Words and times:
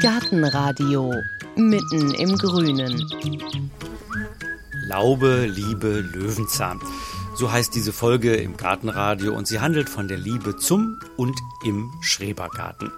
Gartenradio 0.00 1.12
mitten 1.56 2.14
im 2.14 2.36
Grünen. 2.36 3.06
Laube, 4.86 5.46
Liebe, 5.46 6.00
Löwenzahn. 6.00 6.80
So 7.34 7.52
heißt 7.52 7.74
diese 7.74 7.92
Folge 7.92 8.34
im 8.34 8.56
Gartenradio 8.56 9.34
und 9.34 9.46
sie 9.46 9.60
handelt 9.60 9.88
von 9.88 10.08
der 10.08 10.18
Liebe 10.18 10.56
zum 10.56 10.98
und 11.16 11.38
im 11.64 11.90
Schrebergarten. 12.00 12.90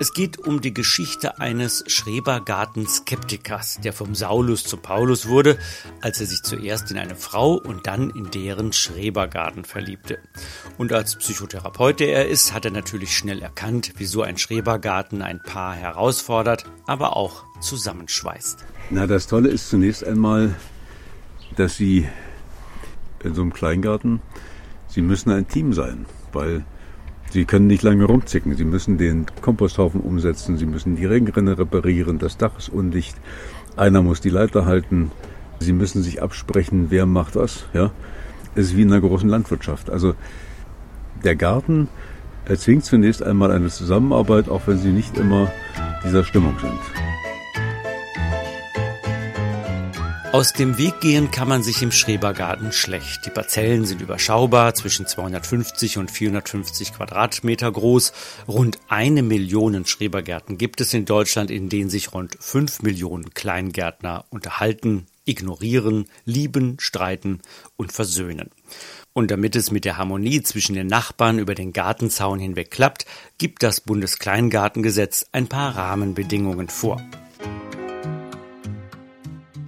Es 0.00 0.12
geht 0.12 0.38
um 0.38 0.60
die 0.60 0.74
Geschichte 0.74 1.38
eines 1.38 1.84
Schrebergarten-Skeptikers, 1.86 3.78
der 3.84 3.92
vom 3.92 4.16
Saulus 4.16 4.64
zum 4.64 4.82
Paulus 4.82 5.28
wurde, 5.28 5.56
als 6.00 6.20
er 6.20 6.26
sich 6.26 6.42
zuerst 6.42 6.90
in 6.90 6.98
eine 6.98 7.14
Frau 7.14 7.54
und 7.54 7.86
dann 7.86 8.10
in 8.10 8.28
deren 8.32 8.72
Schrebergarten 8.72 9.64
verliebte. 9.64 10.18
Und 10.78 10.92
als 10.92 11.14
Psychotherapeut, 11.14 12.00
der 12.00 12.12
er 12.12 12.28
ist, 12.28 12.52
hat 12.52 12.64
er 12.64 12.72
natürlich 12.72 13.16
schnell 13.16 13.40
erkannt, 13.40 13.92
wieso 13.96 14.22
ein 14.22 14.36
Schrebergarten 14.36 15.22
ein 15.22 15.40
Paar 15.40 15.76
herausfordert, 15.76 16.64
aber 16.86 17.16
auch 17.16 17.44
zusammenschweißt. 17.60 18.64
Na, 18.90 19.06
das 19.06 19.28
Tolle 19.28 19.48
ist 19.48 19.70
zunächst 19.70 20.02
einmal, 20.02 20.56
dass 21.56 21.76
Sie 21.76 22.08
in 23.22 23.34
so 23.34 23.42
einem 23.42 23.52
Kleingarten, 23.52 24.20
Sie 24.88 25.02
müssen 25.02 25.30
ein 25.30 25.46
Team 25.46 25.72
sein, 25.72 26.06
weil 26.32 26.64
Sie 27.34 27.46
können 27.46 27.66
nicht 27.66 27.82
lange 27.82 28.04
rumzicken. 28.04 28.54
Sie 28.54 28.64
müssen 28.64 28.96
den 28.96 29.26
Komposthaufen 29.40 30.00
umsetzen, 30.00 30.56
Sie 30.56 30.66
müssen 30.66 30.94
die 30.94 31.04
Regenrinne 31.04 31.58
reparieren, 31.58 32.20
das 32.20 32.36
Dach 32.36 32.52
ist 32.58 32.68
undicht, 32.68 33.16
einer 33.74 34.02
muss 34.02 34.20
die 34.20 34.30
Leiter 34.30 34.66
halten, 34.66 35.10
Sie 35.58 35.72
müssen 35.72 36.04
sich 36.04 36.22
absprechen, 36.22 36.92
wer 36.92 37.06
macht 37.06 37.34
was. 37.34 37.64
Ja? 37.72 37.90
Es 38.54 38.66
ist 38.66 38.76
wie 38.76 38.82
in 38.82 38.92
einer 38.92 39.00
großen 39.00 39.28
Landwirtschaft. 39.28 39.90
Also 39.90 40.14
der 41.24 41.34
Garten 41.34 41.88
erzwingt 42.44 42.84
zunächst 42.84 43.20
einmal 43.20 43.50
eine 43.50 43.68
Zusammenarbeit, 43.68 44.48
auch 44.48 44.68
wenn 44.68 44.78
Sie 44.78 44.92
nicht 44.92 45.18
immer 45.18 45.50
dieser 46.04 46.22
Stimmung 46.22 46.54
sind. 46.60 47.13
Aus 50.34 50.52
dem 50.52 50.78
Weg 50.78 50.98
gehen 51.00 51.30
kann 51.30 51.46
man 51.46 51.62
sich 51.62 51.80
im 51.80 51.92
Schrebergarten 51.92 52.72
schlecht. 52.72 53.24
Die 53.24 53.30
Parzellen 53.30 53.84
sind 53.84 54.00
überschaubar, 54.00 54.74
zwischen 54.74 55.06
250 55.06 55.96
und 55.98 56.10
450 56.10 56.92
Quadratmeter 56.92 57.70
groß. 57.70 58.12
Rund 58.48 58.80
eine 58.88 59.22
Million 59.22 59.86
Schrebergärten 59.86 60.58
gibt 60.58 60.80
es 60.80 60.92
in 60.92 61.04
Deutschland, 61.04 61.52
in 61.52 61.68
denen 61.68 61.88
sich 61.88 62.14
rund 62.14 62.36
fünf 62.40 62.82
Millionen 62.82 63.32
Kleingärtner 63.32 64.24
unterhalten, 64.28 65.06
ignorieren, 65.24 66.06
lieben, 66.24 66.78
streiten 66.80 67.40
und 67.76 67.92
versöhnen. 67.92 68.50
Und 69.12 69.30
damit 69.30 69.54
es 69.54 69.70
mit 69.70 69.84
der 69.84 69.98
Harmonie 69.98 70.42
zwischen 70.42 70.74
den 70.74 70.88
Nachbarn 70.88 71.38
über 71.38 71.54
den 71.54 71.72
Gartenzaun 71.72 72.40
hinweg 72.40 72.72
klappt, 72.72 73.06
gibt 73.38 73.62
das 73.62 73.80
Bundeskleingartengesetz 73.80 75.26
ein 75.30 75.46
paar 75.46 75.76
Rahmenbedingungen 75.76 76.68
vor. 76.70 77.00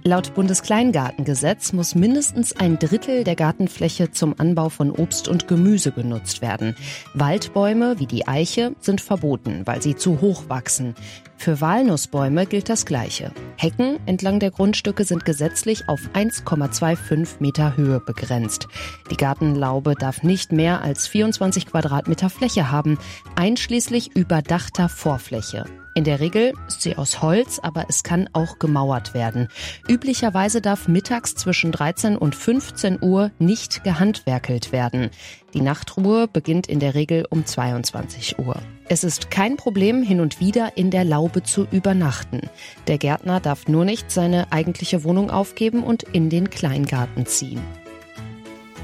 Laut 0.07 0.35
Bundeskleingartengesetz 0.35 1.73
muss 1.73 1.93
mindestens 1.93 2.55
ein 2.55 2.79
Drittel 2.79 3.25
der 3.25 3.35
Gartenfläche 3.35 4.09
zum 4.09 4.35
Anbau 4.37 4.69
von 4.69 4.89
Obst 4.89 5.27
und 5.27 5.49
Gemüse 5.49 5.91
genutzt 5.91 6.41
werden. 6.41 6.77
Waldbäume 7.13 7.99
wie 7.99 8.05
die 8.05 8.25
Eiche 8.25 8.73
sind 8.79 9.01
verboten, 9.01 9.63
weil 9.65 9.81
sie 9.81 9.97
zu 9.97 10.21
hoch 10.21 10.47
wachsen. 10.47 10.95
Für 11.35 11.59
Walnussbäume 11.59 12.45
gilt 12.45 12.69
das 12.69 12.85
Gleiche. 12.85 13.33
Hecken 13.57 13.99
entlang 14.05 14.39
der 14.39 14.51
Grundstücke 14.51 15.03
sind 15.03 15.25
gesetzlich 15.25 15.89
auf 15.89 15.99
1,25 16.13 17.41
Meter 17.41 17.75
Höhe 17.75 17.99
begrenzt. 17.99 18.69
Die 19.11 19.17
Gartenlaube 19.17 19.95
darf 19.95 20.23
nicht 20.23 20.53
mehr 20.53 20.83
als 20.83 21.05
24 21.07 21.65
Quadratmeter 21.65 22.29
Fläche 22.29 22.71
haben, 22.71 22.97
einschließlich 23.35 24.15
überdachter 24.15 24.87
Vorfläche. 24.87 25.65
In 25.97 26.03
der 26.03 26.19
Regel 26.19 26.53
ist 26.67 26.83
sie 26.83 26.95
aus 26.95 27.23
Holz, 27.23 27.57
aber 27.57 27.85
es 27.89 28.03
kann 28.03 28.29
auch 28.31 28.59
gemauert 28.59 29.15
werden. 29.15 29.47
Üblicherweise 29.89 30.61
darf 30.61 30.87
mittags 30.87 31.33
zwischen 31.33 31.71
13 31.71 32.17
und 32.17 32.35
15 32.35 32.99
Uhr 33.01 33.31
nicht 33.39 33.83
gehandwerkelt 33.83 34.71
werden. 34.71 35.09
Die 35.55 35.61
Nachtruhe 35.61 36.27
beginnt 36.27 36.67
in 36.67 36.79
der 36.79 36.93
Regel 36.93 37.25
um 37.31 37.47
22 37.47 38.37
Uhr. 38.37 38.61
Es 38.87 39.03
ist 39.03 39.31
kein 39.31 39.57
Problem, 39.57 40.03
hin 40.03 40.21
und 40.21 40.39
wieder 40.39 40.77
in 40.77 40.91
der 40.91 41.03
Laube 41.03 41.41
zu 41.41 41.65
übernachten. 41.71 42.41
Der 42.85 42.99
Gärtner 42.99 43.39
darf 43.39 43.67
nur 43.67 43.83
nicht 43.83 44.11
seine 44.11 44.51
eigentliche 44.51 45.03
Wohnung 45.03 45.31
aufgeben 45.31 45.83
und 45.83 46.03
in 46.03 46.29
den 46.29 46.51
Kleingarten 46.51 47.25
ziehen. 47.25 47.61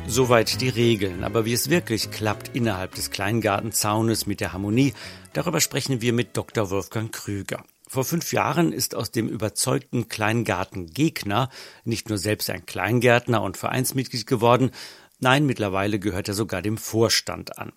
Soweit 0.06 0.59
die 0.59 0.69
Regeln, 0.69 1.23
aber 1.23 1.46
wie 1.46 1.53
es 1.53 1.69
wirklich 1.69 2.12
klappt 2.12 2.52
innerhalb 2.53 2.94
des 2.94 3.09
Kleingartenzaunes 3.09 4.25
mit 4.25 4.41
der 4.41 4.52
Harmonie, 4.52 4.94
darüber 5.34 5.62
sprechen 5.62 6.02
wir 6.02 6.14
mit 6.14 6.38
Dr. 6.38 6.70
Wolfgang 6.70 7.12
Krüger. 7.12 7.64
Vor 7.88 8.06
fünf 8.06 8.34
Jahren 8.34 8.72
ist 8.72 8.96
aus 8.96 9.12
dem 9.12 9.28
überzeugten 9.28 10.08
Kleingartengegner 10.08 11.50
nicht 11.84 12.10
nur 12.10 12.18
selbst 12.18 12.50
ein 12.50 12.66
Kleingärtner 12.66 13.42
und 13.42 13.58
Vereinsmitglied 13.58 14.26
geworden, 14.26 14.72
nein, 15.20 15.46
mittlerweile 15.46 16.00
gehört 16.00 16.28
er 16.28 16.34
sogar 16.34 16.62
dem 16.62 16.78
Vorstand 16.78 17.58
an. 17.60 17.72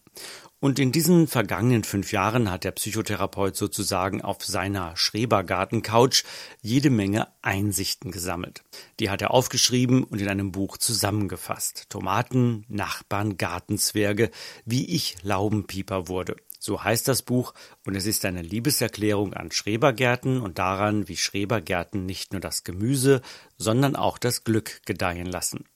Und 0.59 0.79
in 0.79 0.91
diesen 0.91 1.27
vergangenen 1.27 1.85
fünf 1.85 2.13
Jahren 2.13 2.51
hat 2.51 2.65
der 2.65 2.71
Psychotherapeut 2.71 3.57
sozusagen 3.57 4.23
auf 4.23 4.43
seiner 4.43 4.97
Schrebergarten-Couch 4.97 6.25
jede 6.63 6.89
Menge 6.89 7.29
Einsichten 7.43 8.11
gesammelt. 8.11 8.65
Die 8.99 9.11
hat 9.11 9.21
er 9.21 9.33
aufgeschrieben 9.33 10.03
und 10.03 10.21
in 10.21 10.29
einem 10.29 10.53
Buch 10.53 10.79
zusammengefasst. 10.79 11.91
Tomaten, 11.91 12.65
Nachbarn, 12.69 13.37
Gartenzwerge, 13.37 14.31
wie 14.65 14.87
ich 14.87 15.17
Laubenpieper 15.23 16.09
wurde. 16.09 16.37
So 16.67 16.83
heißt 16.83 17.07
das 17.07 17.23
Buch 17.23 17.55
und 17.85 17.95
es 17.95 18.07
ist 18.07 18.25
eine 18.25 18.43
Liebeserklärung 18.43 19.35
an 19.35 19.53
Schrebergärten 19.53 20.41
und 20.41 20.59
daran, 20.59 21.07
wie 21.07 21.17
Schrebergärten 21.17 22.05
nicht 22.05 22.33
nur 22.33 22.41
das 22.41 22.65
Gemüse, 22.65 23.23
sondern 23.57 23.95
auch 23.95 24.19
das 24.19 24.43
Glück 24.43 24.81
gedeihen 24.85 25.27
lassen. 25.27 25.67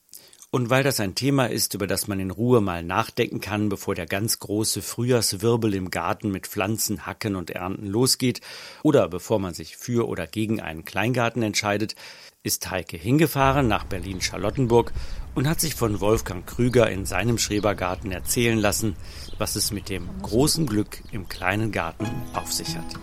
Und 0.49 0.69
weil 0.69 0.83
das 0.83 0.99
ein 0.99 1.15
Thema 1.15 1.45
ist, 1.45 1.75
über 1.75 1.87
das 1.87 2.09
man 2.09 2.19
in 2.19 2.29
Ruhe 2.29 2.59
mal 2.59 2.83
nachdenken 2.83 3.39
kann, 3.39 3.69
bevor 3.69 3.95
der 3.95 4.05
ganz 4.05 4.39
große 4.39 4.81
Frühjahrswirbel 4.81 5.73
im 5.75 5.91
Garten 5.91 6.29
mit 6.29 6.45
Pflanzen, 6.45 7.05
Hacken 7.05 7.37
und 7.37 7.51
Ernten 7.51 7.87
losgeht, 7.87 8.41
oder 8.83 9.07
bevor 9.07 9.39
man 9.39 9.53
sich 9.53 9.77
für 9.77 10.09
oder 10.09 10.27
gegen 10.27 10.59
einen 10.59 10.83
Kleingarten 10.83 11.41
entscheidet, 11.41 11.95
ist 12.43 12.69
Heike 12.69 12.97
hingefahren 12.97 13.69
nach 13.69 13.85
Berlin-Charlottenburg 13.85 14.91
und 15.35 15.47
hat 15.47 15.59
sich 15.59 15.75
von 15.75 15.99
Wolfgang 16.01 16.45
Krüger 16.45 16.89
in 16.89 17.05
seinem 17.05 17.37
Schrebergarten 17.37 18.11
erzählen 18.11 18.57
lassen, 18.57 18.95
was 19.37 19.55
es 19.55 19.71
mit 19.71 19.89
dem 19.89 20.09
großen 20.21 20.65
Glück 20.65 21.01
im 21.11 21.29
kleinen 21.29 21.71
Garten 21.71 22.07
auf 22.33 22.51
sich 22.51 22.75
hat. 22.77 22.99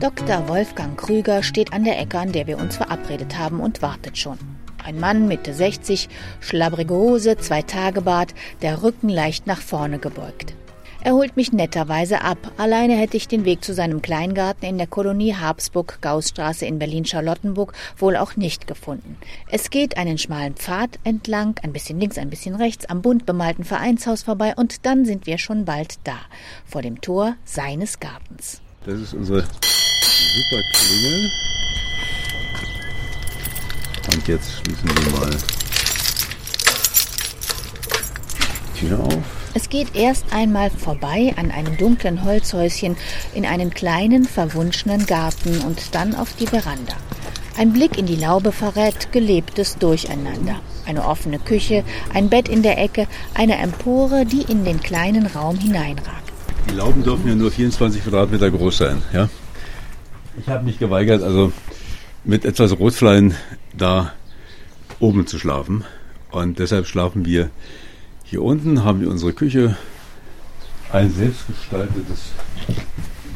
Dr. 0.00 0.48
Wolfgang 0.48 0.98
Krüger 0.98 1.42
steht 1.42 1.72
an 1.72 1.84
der 1.84 1.98
Ecke, 1.98 2.18
an 2.18 2.32
der 2.32 2.46
wir 2.46 2.58
uns 2.58 2.76
verabredet 2.76 3.38
haben 3.38 3.60
und 3.60 3.80
wartet 3.80 4.18
schon. 4.18 4.38
Ein 4.84 5.00
Mann 5.00 5.28
Mitte 5.28 5.54
60, 5.54 6.10
schlabbrige 6.40 6.92
Hose, 6.92 7.38
zwei 7.38 7.62
Tagebart, 7.62 8.34
der 8.60 8.82
Rücken 8.82 9.08
leicht 9.08 9.46
nach 9.46 9.62
vorne 9.62 9.98
gebeugt. 9.98 10.54
Er 11.04 11.12
holt 11.12 11.36
mich 11.36 11.52
netterweise 11.52 12.22
ab. 12.22 12.38
Alleine 12.56 12.96
hätte 12.96 13.18
ich 13.18 13.28
den 13.28 13.44
Weg 13.44 13.62
zu 13.62 13.74
seinem 13.74 14.00
Kleingarten 14.00 14.66
in 14.66 14.78
der 14.78 14.86
Kolonie 14.86 15.34
Habsburg-Gaußstraße 15.34 16.64
in 16.64 16.78
Berlin-Charlottenburg 16.78 17.74
wohl 17.98 18.16
auch 18.16 18.36
nicht 18.36 18.66
gefunden. 18.66 19.18
Es 19.50 19.68
geht 19.68 19.98
einen 19.98 20.16
schmalen 20.16 20.54
Pfad 20.54 20.98
entlang, 21.04 21.60
ein 21.62 21.74
bisschen 21.74 22.00
links, 22.00 22.16
ein 22.16 22.30
bisschen 22.30 22.54
rechts, 22.54 22.86
am 22.86 23.02
bunt 23.02 23.26
bemalten 23.26 23.64
Vereinshaus 23.64 24.22
vorbei 24.22 24.54
und 24.56 24.86
dann 24.86 25.04
sind 25.04 25.26
wir 25.26 25.36
schon 25.36 25.66
bald 25.66 25.98
da, 26.04 26.16
vor 26.64 26.80
dem 26.80 27.02
Tor 27.02 27.34
seines 27.44 28.00
Gartens. 28.00 28.62
Das 28.86 28.98
ist 28.98 29.12
unsere 29.12 29.42
super 29.42 30.62
Klingel. 30.72 31.30
Und 34.10 34.26
jetzt 34.26 34.52
schließen 34.52 34.88
wir 34.88 35.20
mal 35.20 35.36
die 38.74 38.86
Tür 38.86 39.00
auf. 39.00 39.43
Es 39.56 39.68
geht 39.68 39.94
erst 39.94 40.32
einmal 40.32 40.68
vorbei 40.68 41.32
an 41.36 41.52
einem 41.52 41.76
dunklen 41.78 42.24
Holzhäuschen 42.24 42.96
in 43.34 43.46
einen 43.46 43.70
kleinen, 43.70 44.24
verwunschenen 44.24 45.06
Garten 45.06 45.60
und 45.60 45.94
dann 45.94 46.16
auf 46.16 46.34
die 46.34 46.48
Veranda. 46.48 46.96
Ein 47.56 47.72
Blick 47.72 47.96
in 47.96 48.06
die 48.06 48.16
Laube 48.16 48.50
verrät 48.50 49.12
gelebtes 49.12 49.78
Durcheinander. 49.78 50.56
Eine 50.86 51.06
offene 51.06 51.38
Küche, 51.38 51.84
ein 52.12 52.28
Bett 52.28 52.48
in 52.48 52.64
der 52.64 52.82
Ecke, 52.82 53.06
eine 53.32 53.56
Empore, 53.58 54.26
die 54.26 54.42
in 54.42 54.64
den 54.64 54.80
kleinen 54.80 55.26
Raum 55.26 55.56
hineinragt. 55.56 56.32
Die 56.68 56.74
Lauben 56.74 57.04
dürfen 57.04 57.28
ja 57.28 57.36
nur 57.36 57.52
24 57.52 58.02
Quadratmeter 58.02 58.50
groß 58.50 58.78
sein, 58.78 59.02
ja? 59.12 59.28
Ich 60.36 60.48
habe 60.48 60.64
mich 60.64 60.80
geweigert, 60.80 61.22
also 61.22 61.52
mit 62.24 62.44
etwas 62.44 62.76
Rotflein 62.76 63.36
da 63.72 64.12
oben 64.98 65.28
zu 65.28 65.38
schlafen. 65.38 65.84
Und 66.32 66.58
deshalb 66.58 66.88
schlafen 66.88 67.24
wir 67.24 67.50
hier 68.24 68.42
unten, 68.42 68.84
haben 68.84 69.00
wir 69.00 69.10
unsere 69.10 69.32
Küche, 69.32 69.76
ein 70.92 71.12
selbstgestaltetes 71.12 72.32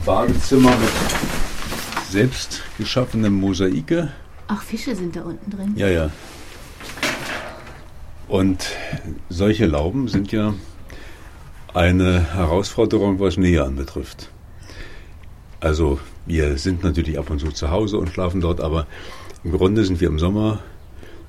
Badezimmer 0.05 0.71
mit 0.71 0.91
selbst 2.11 2.63
geschaffenem 2.79 3.35
Mosaike. 3.35 4.11
Auch 4.49 4.63
Fische 4.63 4.97
sind 4.97 5.15
da 5.15 5.23
unten 5.23 5.51
drin. 5.51 5.75
Ja, 5.77 5.89
ja. 5.89 6.11
Und 8.29 8.67
solche 9.29 9.67
Lauben 9.67 10.09
sind 10.09 10.33
ja 10.33 10.55
eine 11.75 12.35
Herausforderung, 12.35 13.21
was 13.21 13.37
Nähe 13.37 13.65
anbetrifft. 13.65 14.31
Also 15.61 15.99
wir 16.27 16.57
sind 16.59 16.83
natürlich 16.83 17.19
ab 17.19 17.31
und 17.31 17.41
zu 17.41 17.51
zu 17.51 17.71
Hause 17.71 17.99
und 17.99 18.11
schlafen 18.11 18.41
dort, 18.41 18.61
aber 18.61 18.87
im 19.45 19.53
Grunde 19.53 19.85
sind 19.85 20.01
wir 20.01 20.09
im 20.09 20.19
Sommer 20.19 20.61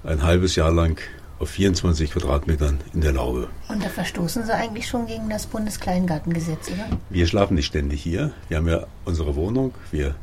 ein 0.03 0.23
halbes 0.23 0.55
Jahr 0.55 0.71
lang 0.71 0.99
auf 1.39 1.49
24 1.49 2.11
Quadratmetern 2.11 2.79
in 2.93 3.01
der 3.01 3.13
Laube. 3.13 3.47
Und 3.69 3.83
da 3.83 3.89
verstoßen 3.89 4.45
Sie 4.45 4.53
eigentlich 4.53 4.87
schon 4.87 5.07
gegen 5.07 5.29
das 5.29 5.45
Bundeskleingartengesetz, 5.47 6.69
oder? 6.69 6.97
Wir 7.09 7.27
schlafen 7.27 7.55
nicht 7.55 7.67
ständig 7.67 8.03
hier. 8.03 8.31
Wir 8.49 8.57
haben 8.57 8.67
ja 8.67 8.85
unsere 9.05 9.35
Wohnung. 9.35 9.73
Wir 9.91 10.15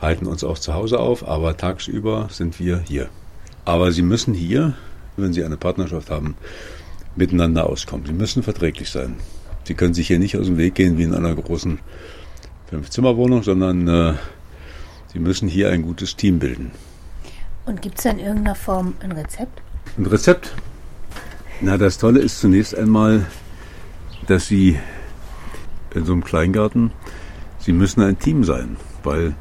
halten 0.00 0.26
uns 0.26 0.42
auch 0.42 0.58
zu 0.58 0.74
Hause 0.74 0.98
auf, 0.98 1.26
aber 1.26 1.56
tagsüber 1.56 2.28
sind 2.30 2.58
wir 2.58 2.78
hier. 2.80 3.08
Aber 3.64 3.92
Sie 3.92 4.02
müssen 4.02 4.34
hier, 4.34 4.74
wenn 5.16 5.32
Sie 5.32 5.44
eine 5.44 5.56
Partnerschaft 5.56 6.10
haben, 6.10 6.36
miteinander 7.16 7.66
auskommen. 7.66 8.04
Sie 8.06 8.12
müssen 8.12 8.42
verträglich 8.42 8.90
sein. 8.90 9.16
Sie 9.62 9.74
können 9.74 9.94
sich 9.94 10.08
hier 10.08 10.18
nicht 10.18 10.36
aus 10.36 10.46
dem 10.46 10.58
Weg 10.58 10.74
gehen 10.74 10.98
wie 10.98 11.04
in 11.04 11.14
einer 11.14 11.34
großen 11.34 11.78
Fünf-Zimmer-Wohnung, 12.68 13.42
sondern 13.44 13.88
äh, 13.88 14.14
Sie 15.12 15.20
müssen 15.20 15.48
hier 15.48 15.70
ein 15.70 15.82
gutes 15.82 16.16
Team 16.16 16.40
bilden. 16.40 16.72
Und 17.66 17.80
gibt 17.80 17.98
es 17.98 18.04
da 18.04 18.10
in 18.10 18.18
irgendeiner 18.18 18.56
Form 18.56 18.94
ein 19.00 19.12
Rezept? 19.12 19.62
Ein 19.96 20.06
Rezept? 20.06 20.54
Na, 21.60 21.78
das 21.78 21.98
Tolle 21.98 22.20
ist 22.20 22.40
zunächst 22.40 22.76
einmal, 22.76 23.26
dass 24.26 24.48
Sie 24.48 24.78
in 25.94 26.04
so 26.04 26.12
einem 26.12 26.24
Kleingarten, 26.24 26.90
Sie 27.60 27.72
müssen 27.72 28.02
ein 28.02 28.18
Team 28.18 28.44
sein, 28.44 28.76
weil 29.02 29.34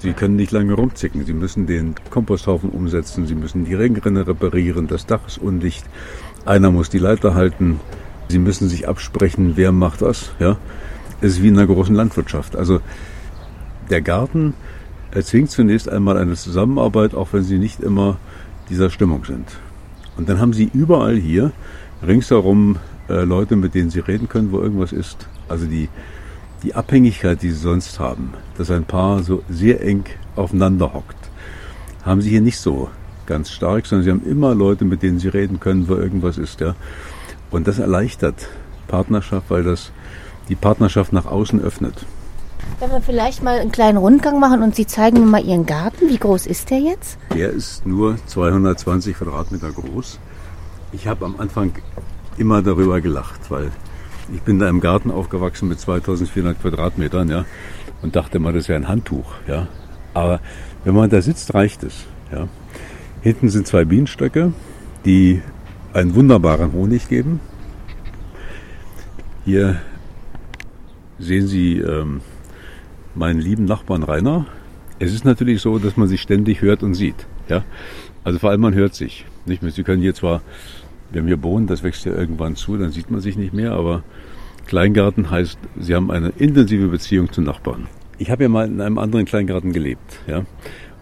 Sie 0.00 0.14
können 0.14 0.34
nicht 0.34 0.50
lange 0.50 0.72
rumzicken. 0.72 1.24
Sie 1.24 1.32
müssen 1.32 1.66
den 1.66 1.94
Komposthaufen 2.10 2.70
umsetzen, 2.70 3.26
Sie 3.26 3.34
müssen 3.34 3.64
die 3.64 3.74
Regenrinne 3.74 4.26
reparieren, 4.26 4.88
das 4.88 5.06
Dach 5.06 5.20
ist 5.26 5.38
undicht, 5.38 5.84
einer 6.44 6.72
muss 6.72 6.90
die 6.90 6.98
Leiter 6.98 7.34
halten, 7.34 7.78
Sie 8.28 8.38
müssen 8.38 8.68
sich 8.68 8.88
absprechen, 8.88 9.52
wer 9.56 9.72
macht 9.72 10.02
was. 10.02 10.32
Ja? 10.40 10.56
Es 11.20 11.34
ist 11.34 11.42
wie 11.42 11.48
in 11.48 11.58
einer 11.58 11.66
großen 11.66 11.94
Landwirtschaft. 11.94 12.56
Also 12.56 12.80
der 13.90 14.00
Garten 14.00 14.54
erzwingt 15.12 15.50
zunächst 15.50 15.88
einmal 15.88 16.16
eine 16.16 16.34
Zusammenarbeit, 16.34 17.14
auch 17.14 17.28
wenn 17.32 17.44
Sie 17.44 17.58
nicht 17.58 17.80
immer 17.80 18.16
dieser 18.70 18.90
Stimmung 18.90 19.24
sind. 19.24 19.46
Und 20.16 20.28
dann 20.28 20.40
haben 20.40 20.52
sie 20.52 20.70
überall 20.72 21.16
hier 21.16 21.52
ringsherum 22.06 22.76
äh, 23.08 23.24
Leute, 23.24 23.56
mit 23.56 23.74
denen 23.74 23.90
sie 23.90 24.00
reden 24.00 24.28
können, 24.28 24.52
wo 24.52 24.60
irgendwas 24.60 24.92
ist. 24.92 25.26
Also 25.48 25.66
die, 25.66 25.88
die 26.62 26.74
Abhängigkeit, 26.74 27.42
die 27.42 27.50
sie 27.50 27.58
sonst 27.58 27.98
haben, 27.98 28.34
dass 28.58 28.70
ein 28.70 28.84
Paar 28.84 29.22
so 29.22 29.42
sehr 29.48 29.82
eng 29.82 30.04
aufeinander 30.36 30.92
hockt, 30.92 31.16
haben 32.04 32.20
sie 32.20 32.30
hier 32.30 32.40
nicht 32.40 32.58
so 32.58 32.90
ganz 33.26 33.50
stark, 33.50 33.86
sondern 33.86 34.04
sie 34.04 34.10
haben 34.10 34.30
immer 34.30 34.54
Leute, 34.54 34.84
mit 34.84 35.02
denen 35.02 35.18
sie 35.18 35.28
reden 35.28 35.60
können, 35.60 35.88
wo 35.88 35.94
irgendwas 35.94 36.38
ist. 36.38 36.60
Ja. 36.60 36.74
Und 37.50 37.68
das 37.68 37.78
erleichtert 37.78 38.48
Partnerschaft, 38.88 39.50
weil 39.50 39.62
das 39.62 39.92
die 40.48 40.54
Partnerschaft 40.54 41.12
nach 41.12 41.26
außen 41.26 41.60
öffnet. 41.62 42.04
Wenn 42.80 42.90
wir 42.90 43.00
vielleicht 43.00 43.42
mal 43.42 43.58
einen 43.58 43.72
kleinen 43.72 43.98
Rundgang 43.98 44.40
machen 44.40 44.62
und 44.62 44.74
Sie 44.74 44.86
zeigen 44.86 45.20
mir 45.20 45.26
mal 45.26 45.44
Ihren 45.44 45.66
Garten. 45.66 46.08
Wie 46.08 46.18
groß 46.18 46.46
ist 46.46 46.70
der 46.70 46.78
jetzt? 46.78 47.18
Der 47.34 47.50
ist 47.50 47.86
nur 47.86 48.16
220 48.26 49.16
Quadratmeter 49.16 49.70
groß. 49.70 50.18
Ich 50.92 51.06
habe 51.06 51.24
am 51.24 51.36
Anfang 51.38 51.72
immer 52.38 52.62
darüber 52.62 53.00
gelacht, 53.00 53.50
weil 53.50 53.70
ich 54.32 54.42
bin 54.42 54.58
da 54.58 54.68
im 54.68 54.80
Garten 54.80 55.10
aufgewachsen 55.10 55.68
mit 55.68 55.80
2400 55.80 56.60
Quadratmetern, 56.60 57.28
ja, 57.28 57.44
und 58.02 58.16
dachte 58.16 58.38
immer, 58.38 58.52
das 58.52 58.68
wäre 58.68 58.80
ein 58.80 58.88
Handtuch, 58.88 59.32
ja. 59.46 59.68
Aber 60.14 60.40
wenn 60.84 60.94
man 60.94 61.10
da 61.10 61.22
sitzt, 61.22 61.54
reicht 61.54 61.82
es, 61.82 62.06
ja. 62.32 62.48
Hinten 63.20 63.48
sind 63.48 63.66
zwei 63.66 63.84
Bienenstöcke, 63.84 64.52
die 65.04 65.42
einen 65.92 66.14
wunderbaren 66.14 66.72
Honig 66.72 67.08
geben. 67.08 67.40
Hier 69.44 69.80
sehen 71.18 71.46
Sie 71.46 71.78
ähm, 71.78 72.20
meinen 73.14 73.40
lieben 73.40 73.64
Nachbarn 73.64 74.02
Rainer. 74.02 74.46
Es 74.98 75.12
ist 75.12 75.24
natürlich 75.24 75.60
so, 75.60 75.78
dass 75.78 75.96
man 75.96 76.08
sich 76.08 76.20
ständig 76.20 76.62
hört 76.62 76.82
und 76.82 76.94
sieht. 76.94 77.26
Ja? 77.48 77.64
Also 78.24 78.38
vor 78.38 78.50
allem 78.50 78.60
man 78.60 78.74
hört 78.74 78.94
sich. 78.94 79.24
Nicht 79.46 79.62
mehr. 79.62 79.72
Sie 79.72 79.82
können 79.82 80.02
hier 80.02 80.14
zwar, 80.14 80.42
wir 81.10 81.42
wohnen, 81.42 81.66
das 81.66 81.82
wächst 81.82 82.04
ja 82.04 82.12
irgendwann 82.12 82.56
zu, 82.56 82.76
dann 82.76 82.92
sieht 82.92 83.10
man 83.10 83.20
sich 83.20 83.36
nicht 83.36 83.52
mehr, 83.52 83.72
aber 83.72 84.02
Kleingarten 84.66 85.30
heißt, 85.30 85.58
Sie 85.80 85.94
haben 85.94 86.10
eine 86.10 86.32
intensive 86.38 86.88
Beziehung 86.88 87.32
zu 87.32 87.42
Nachbarn. 87.42 87.88
Ich 88.18 88.30
habe 88.30 88.44
ja 88.44 88.48
mal 88.48 88.66
in 88.68 88.80
einem 88.80 88.98
anderen 88.98 89.24
Kleingarten 89.24 89.72
gelebt, 89.72 90.20
ja, 90.26 90.44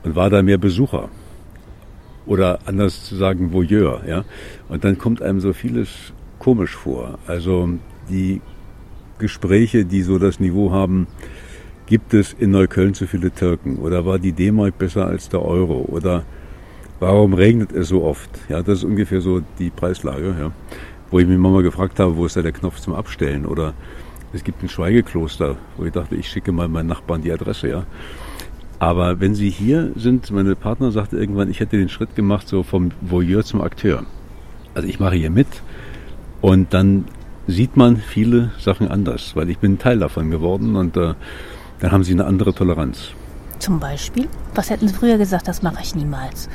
und 0.03 0.17
war 0.17 0.31
da 0.31 0.43
mehr 0.43 0.59
Besucher. 0.59 1.11
Oder 2.27 2.61
anders 2.65 3.05
zu 3.05 3.17
sagen, 3.17 3.53
Voyeur, 3.53 4.03
ja. 4.07 4.25
Und 4.69 4.85
dann 4.85 4.99
kommt 4.99 5.21
einem 5.21 5.41
so 5.41 5.53
vieles 5.53 5.89
komisch 6.39 6.75
vor. 6.75 7.19
Also 7.27 7.69
die 8.09 8.41
Gespräche, 9.19 9.85
die 9.85 10.03
so 10.03 10.19
das 10.19 10.41
Niveau 10.41 10.71
haben, 10.71 11.07
gibt 11.91 12.15
es 12.15 12.33
in 12.39 12.53
Neukölln 12.53 12.95
zu 12.95 13.09
viele 13.09 13.33
Türken? 13.33 13.77
Oder 13.79 14.07
war 14.07 14.21
die 14.21 14.31
D-Mark 14.31 14.79
besser 14.79 15.07
als 15.07 15.29
der 15.29 15.43
Euro? 15.43 15.85
Oder 15.89 16.23
warum 17.01 17.35
regnet 17.35 17.73
es 17.73 17.89
so 17.89 18.05
oft? 18.05 18.31
Ja, 18.49 18.63
das 18.63 18.79
ist 18.79 18.85
ungefähr 18.85 19.21
so 19.21 19.43
die 19.59 19.71
Preislage, 19.71 20.37
ja. 20.39 20.53
Wo 21.11 21.19
ich 21.19 21.27
mich 21.27 21.37
mal 21.37 21.65
gefragt 21.65 21.99
habe, 21.99 22.17
wo 22.17 22.27
ist 22.27 22.37
da 22.37 22.43
der 22.43 22.53
Knopf 22.53 22.79
zum 22.79 22.95
Abstellen? 22.95 23.45
Oder 23.45 23.75
es 24.33 24.45
gibt 24.45 24.63
ein 24.63 24.69
Schweigekloster, 24.69 25.57
wo 25.77 25.85
ich 25.85 25.91
dachte, 25.91 26.15
ich 26.15 26.29
schicke 26.29 26.53
mal 26.53 26.69
meinen 26.69 26.87
Nachbarn 26.87 27.23
die 27.23 27.33
Adresse, 27.33 27.69
ja. 27.69 27.87
Aber 28.79 29.19
wenn 29.19 29.35
Sie 29.35 29.51
hier 29.51 29.91
sind, 29.97 30.31
meine 30.31 30.55
Partner 30.55 30.93
sagte 30.93 31.17
irgendwann, 31.17 31.51
ich 31.51 31.59
hätte 31.59 31.77
den 31.77 31.89
Schritt 31.89 32.15
gemacht, 32.15 32.47
so 32.47 32.63
vom 32.63 32.93
Voyeur 33.01 33.43
zum 33.43 33.63
Akteur. 33.63 34.07
Also 34.75 34.87
ich 34.87 35.01
mache 35.01 35.17
hier 35.17 35.31
mit 35.31 35.49
und 36.41 36.73
dann 36.73 37.07
sieht 37.49 37.77
man 37.77 37.97
viele 37.97 38.53
Sachen 38.61 38.87
anders, 38.87 39.35
weil 39.35 39.51
ich 39.51 39.59
bin 39.59 39.79
Teil 39.79 39.99
davon 39.99 40.31
geworden 40.31 40.77
und 40.77 40.97
äh, 40.97 41.15
dann 41.81 41.93
haben 41.93 42.05
sie 42.05 42.13
eine 42.13 42.27
andere 42.27 42.55
Toleranz. 42.55 43.11
Zum 43.59 43.79
Beispiel? 43.79 44.29
Was 44.55 44.71
hätten 44.71 44.89
Sie 44.89 44.95
früher 44.95 45.19
gesagt, 45.19 45.49
das 45.49 45.63
mache 45.63 45.83
ich 45.83 45.95
niemals? 45.95 46.49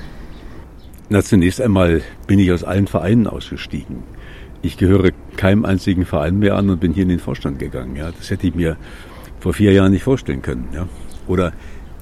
Na, 1.10 1.22
zunächst 1.22 1.62
einmal 1.62 2.01
bin 2.25 2.39
ich 2.39 2.51
aus 2.51 2.63
allen 2.63 2.88
Vereinen 2.88 3.27
ausgestiegen. 3.27 4.04
Ich 4.63 4.77
gehöre 4.77 5.12
keinem 5.38 5.66
einzigen 5.66 6.06
Verein 6.06 6.39
mehr 6.39 6.56
an 6.56 6.69
und 6.69 6.80
bin 6.80 6.94
hier 6.94 7.04
in 7.04 7.10
den 7.10 7.19
Vorstand 7.19 7.60
gegangen. 7.60 7.95
Ja, 7.95 8.12
das 8.12 8.31
hätte 8.31 8.48
ich 8.48 8.56
mir 8.56 8.77
vor 9.39 9.54
vier 9.54 9.72
Jahren 9.72 9.92
nicht 9.92 10.04
vorstellen 10.04 10.42
können. 10.42 10.69
Ja. 10.74 10.88
Oder 11.28 11.54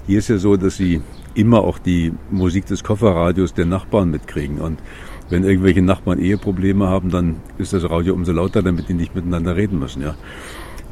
hier 0.08 0.20
ist 0.20 0.30
ja 0.30 0.38
so, 0.38 0.56
dass 0.56 0.78
sie 0.78 1.02
immer 1.36 1.60
auch 1.60 1.80
die 1.80 2.14
Musik 2.32 2.66
des 2.68 2.84
Kofferradios 2.84 3.54
der 3.54 3.66
Nachbarn 3.66 4.10
mitkriegen. 4.10 4.60
Und 4.60 4.80
wenn 5.30 5.44
irgendwelche 5.44 5.82
Nachbarn 5.82 6.20
Eheprobleme 6.20 6.88
haben, 6.88 7.10
dann 7.10 7.38
ist 7.58 7.74
das 7.74 7.90
Radio 7.90 8.14
umso 8.14 8.32
lauter, 8.32 8.62
damit 8.62 8.88
die 8.88 8.94
nicht 8.94 9.16
miteinander 9.16 9.58
reden 9.58 9.80
müssen. 9.80 10.02
Ja. 10.02 10.16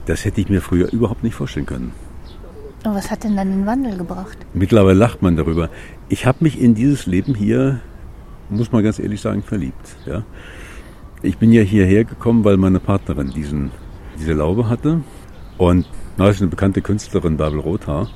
Das 0.06 0.26
hätte 0.26 0.42
ich 0.42 0.50
mir 0.50 0.62
früher 0.62 0.92
überhaupt 0.92 1.24
nicht 1.24 1.36
vorstellen 1.36 1.66
können. 1.66 1.94
Und 2.84 2.96
was 2.96 3.12
hat 3.12 3.24
denn 3.24 3.36
dann 3.36 3.52
den 3.52 3.66
Wandel 3.66 3.98
gebracht? 3.98 4.38
Mittlerweile 4.54 4.98
lacht 4.98 5.22
man 5.22 5.36
darüber. 5.36 5.70
Ich 6.10 6.26
habe 6.26 6.40
mich 6.42 6.60
in 6.60 6.74
dieses 6.74 7.06
Leben 7.06 7.36
hier, 7.36 7.80
muss 8.50 8.72
man 8.72 8.84
ganz 8.84 8.98
ehrlich 8.98 9.22
sagen, 9.22 9.44
verliebt. 9.44 9.96
Ja. 10.06 10.24
Ich 11.22 11.38
bin 11.38 11.54
ja 11.54 11.62
hierher 11.62 12.06
gekommen, 12.06 12.44
weil 12.44 12.58
meine 12.58 12.80
Partnerin 12.80 13.30
diesen, 13.30 13.70
diese 14.20 14.34
Laube 14.34 14.68
hatte. 14.68 15.02
Und 15.60 15.86
na, 16.18 16.30
ist 16.30 16.42
eine 16.42 16.50
bekannte 16.50 16.82
Künstlerin, 16.82 17.38
Babel 17.38 17.60
Rothaar. 17.60 18.10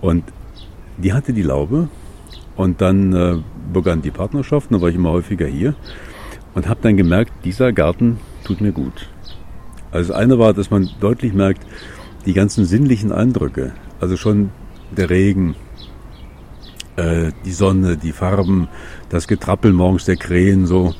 Und 0.00 0.24
die 0.96 1.12
hatte 1.12 1.32
die 1.32 1.42
Laube. 1.42 1.88
Und 2.54 2.80
dann 2.80 3.12
äh, 3.12 3.38
begann 3.72 4.02
die 4.02 4.12
Partnerschaft. 4.12 4.70
Dann 4.70 4.80
war 4.80 4.88
ich 4.88 4.94
immer 4.94 5.10
häufiger 5.10 5.46
hier. 5.46 5.74
Und 6.54 6.68
habe 6.68 6.80
dann 6.82 6.96
gemerkt, 6.96 7.32
dieser 7.44 7.72
Garten 7.72 8.20
tut 8.44 8.60
mir 8.60 8.72
gut. 8.72 9.08
Also 9.90 10.12
das 10.12 10.20
eine 10.20 10.38
war, 10.38 10.52
dass 10.52 10.70
man 10.70 10.88
deutlich 11.00 11.32
merkt, 11.32 11.66
die 12.26 12.34
ganzen 12.34 12.64
sinnlichen 12.64 13.12
Eindrücke, 13.12 13.72
also 14.00 14.16
schon 14.16 14.50
der 14.90 15.10
Regen, 15.10 15.54
äh, 16.96 17.32
die 17.44 17.52
Sonne, 17.52 17.96
die 17.96 18.12
Farben, 18.12 18.68
das 19.08 19.28
Getrappel 19.28 19.72
morgens 19.72 20.04
der 20.04 20.16
Krähen 20.16 20.66
so 20.66 20.94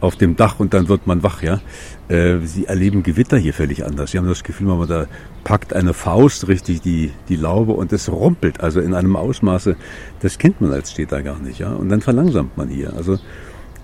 auf 0.00 0.16
dem 0.16 0.36
Dach 0.36 0.60
und 0.60 0.74
dann 0.74 0.88
wird 0.88 1.06
man 1.06 1.22
wach, 1.22 1.42
ja. 1.42 1.60
Äh, 2.08 2.38
sie 2.44 2.66
erleben 2.66 3.02
Gewitter 3.02 3.38
hier 3.38 3.54
völlig 3.54 3.84
anders. 3.84 4.10
Sie 4.10 4.18
haben 4.18 4.28
das 4.28 4.44
Gefühl, 4.44 4.66
man 4.66 4.86
da 4.86 5.06
packt 5.44 5.72
eine 5.72 5.94
Faust 5.94 6.48
richtig 6.48 6.82
die, 6.82 7.12
die 7.28 7.36
Laube 7.36 7.72
und 7.72 7.92
es 7.92 8.10
rumpelt, 8.10 8.60
also 8.60 8.80
in 8.80 8.94
einem 8.94 9.16
Ausmaße, 9.16 9.76
das 10.20 10.38
kennt 10.38 10.60
man 10.60 10.72
als 10.72 10.92
Städter 10.92 11.22
gar 11.22 11.38
nicht, 11.38 11.58
ja. 11.58 11.72
Und 11.72 11.88
dann 11.88 12.00
verlangsamt 12.00 12.56
man 12.56 12.68
hier. 12.68 12.92
Also 12.94 13.18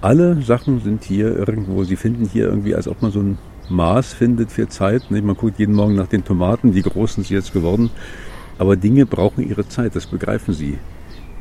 alle 0.00 0.42
Sachen 0.42 0.80
sind 0.80 1.04
hier 1.04 1.36
irgendwo, 1.36 1.84
sie 1.84 1.96
finden 1.96 2.28
hier 2.30 2.46
irgendwie, 2.46 2.74
als 2.74 2.88
ob 2.88 3.00
man 3.02 3.12
so 3.12 3.20
ein 3.20 3.38
Maß 3.68 4.12
findet 4.12 4.50
für 4.50 4.68
Zeit. 4.68 5.10
Nicht? 5.10 5.24
Man 5.24 5.36
guckt 5.36 5.58
jeden 5.58 5.74
Morgen 5.74 5.94
nach 5.94 6.08
den 6.08 6.24
Tomaten, 6.24 6.74
wie 6.74 6.82
groß 6.82 7.14
sind 7.14 7.26
sie 7.26 7.34
jetzt 7.34 7.52
geworden. 7.52 7.90
Aber 8.58 8.76
Dinge 8.76 9.06
brauchen 9.06 9.48
ihre 9.48 9.66
Zeit, 9.68 9.96
das 9.96 10.06
begreifen 10.06 10.54
sie 10.54 10.78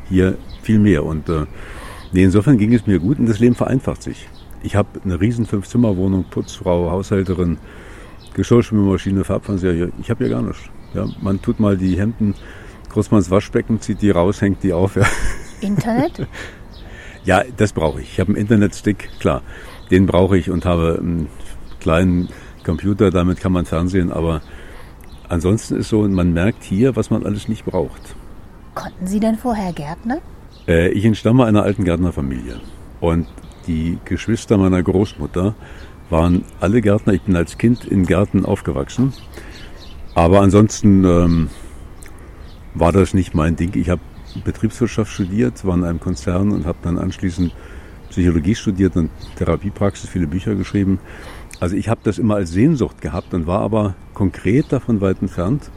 hier 0.09 0.37
viel 0.61 0.79
mehr. 0.79 1.03
Und 1.03 1.29
äh, 1.29 1.45
nee, 2.11 2.23
insofern 2.23 2.57
ging 2.57 2.73
es 2.73 2.87
mir 2.87 2.99
gut 2.99 3.19
und 3.19 3.27
das 3.27 3.39
Leben 3.39 3.55
vereinfacht 3.55 4.03
sich. 4.03 4.27
Ich 4.63 4.75
habe 4.75 5.01
eine 5.03 5.19
riesen 5.19 5.45
Fünf-Zimmer-Wohnung, 5.45 6.25
Putzfrau, 6.29 6.91
Haushälterin, 6.91 7.57
Geschirrspülmaschine, 8.33 9.23
Farbfernseher. 9.23 9.89
Ich 9.99 10.09
habe 10.09 10.25
hier 10.25 10.33
gar 10.33 10.41
nichts. 10.41 10.61
Ja, 10.93 11.07
man 11.21 11.41
tut 11.41 11.59
mal 11.59 11.77
die 11.77 11.97
Hemden 11.97 12.35
ins 12.95 13.31
Waschbecken, 13.31 13.79
zieht 13.79 14.01
die 14.01 14.11
raus, 14.11 14.41
hängt 14.41 14.63
die 14.63 14.73
auf. 14.73 14.97
Ja. 14.97 15.05
Internet? 15.61 16.27
ja, 17.23 17.43
das 17.57 17.71
brauche 17.71 18.01
ich. 18.01 18.13
Ich 18.13 18.19
habe 18.19 18.29
einen 18.29 18.37
Internetstick, 18.37 19.09
klar. 19.19 19.41
Den 19.89 20.05
brauche 20.05 20.37
ich 20.37 20.49
und 20.49 20.65
habe 20.65 20.97
einen 20.99 21.29
kleinen 21.81 22.29
Computer, 22.63 23.11
damit 23.11 23.39
kann 23.39 23.51
man 23.51 23.65
Fernsehen, 23.65 24.11
aber 24.11 24.41
ansonsten 25.27 25.75
ist 25.75 25.89
so, 25.89 26.07
man 26.07 26.33
merkt 26.33 26.63
hier, 26.63 26.95
was 26.95 27.09
man 27.09 27.25
alles 27.25 27.47
nicht 27.47 27.65
braucht. 27.65 28.15
Konnten 28.75 29.07
Sie 29.07 29.19
denn 29.19 29.35
vorher 29.35 29.73
Gärtner? 29.73 30.19
Äh, 30.67 30.89
ich 30.89 31.03
entstamme 31.03 31.45
einer 31.45 31.63
alten 31.63 31.83
Gärtnerfamilie. 31.83 32.61
Und 33.00 33.27
die 33.67 33.97
Geschwister 34.05 34.57
meiner 34.57 34.81
Großmutter 34.81 35.55
waren 36.09 36.45
alle 36.59 36.81
Gärtner. 36.81 37.13
Ich 37.13 37.21
bin 37.23 37.35
als 37.35 37.57
Kind 37.57 37.85
in 37.85 38.05
Gärten 38.05 38.45
aufgewachsen. 38.45 39.13
Aber 40.13 40.41
ansonsten 40.41 41.03
ähm, 41.03 41.50
war 42.73 42.91
das 42.91 43.13
nicht 43.13 43.33
mein 43.33 43.55
Ding. 43.55 43.75
Ich 43.75 43.89
habe 43.89 44.01
Betriebswirtschaft 44.43 45.11
studiert, 45.11 45.65
war 45.65 45.75
in 45.75 45.83
einem 45.83 46.00
Konzern 46.00 46.51
und 46.51 46.65
habe 46.65 46.77
dann 46.83 46.97
anschließend 46.97 47.53
Psychologie 48.09 48.55
studiert 48.55 48.95
und 48.95 49.09
Therapiepraxis, 49.38 50.09
viele 50.09 50.27
Bücher 50.27 50.55
geschrieben. 50.55 51.00
Also 51.62 51.75
ich 51.75 51.89
habe 51.89 52.01
das 52.03 52.18
immer 52.18 52.36
als 52.36 52.51
Sehnsucht 52.51 53.01
gehabt 53.01 53.36
und 53.36 53.46
war 53.46 53.60
aber 53.60 53.94
konkret 54.15 54.72
davon 54.72 55.00
weit 55.00 55.22
entfernt, 55.22 55.70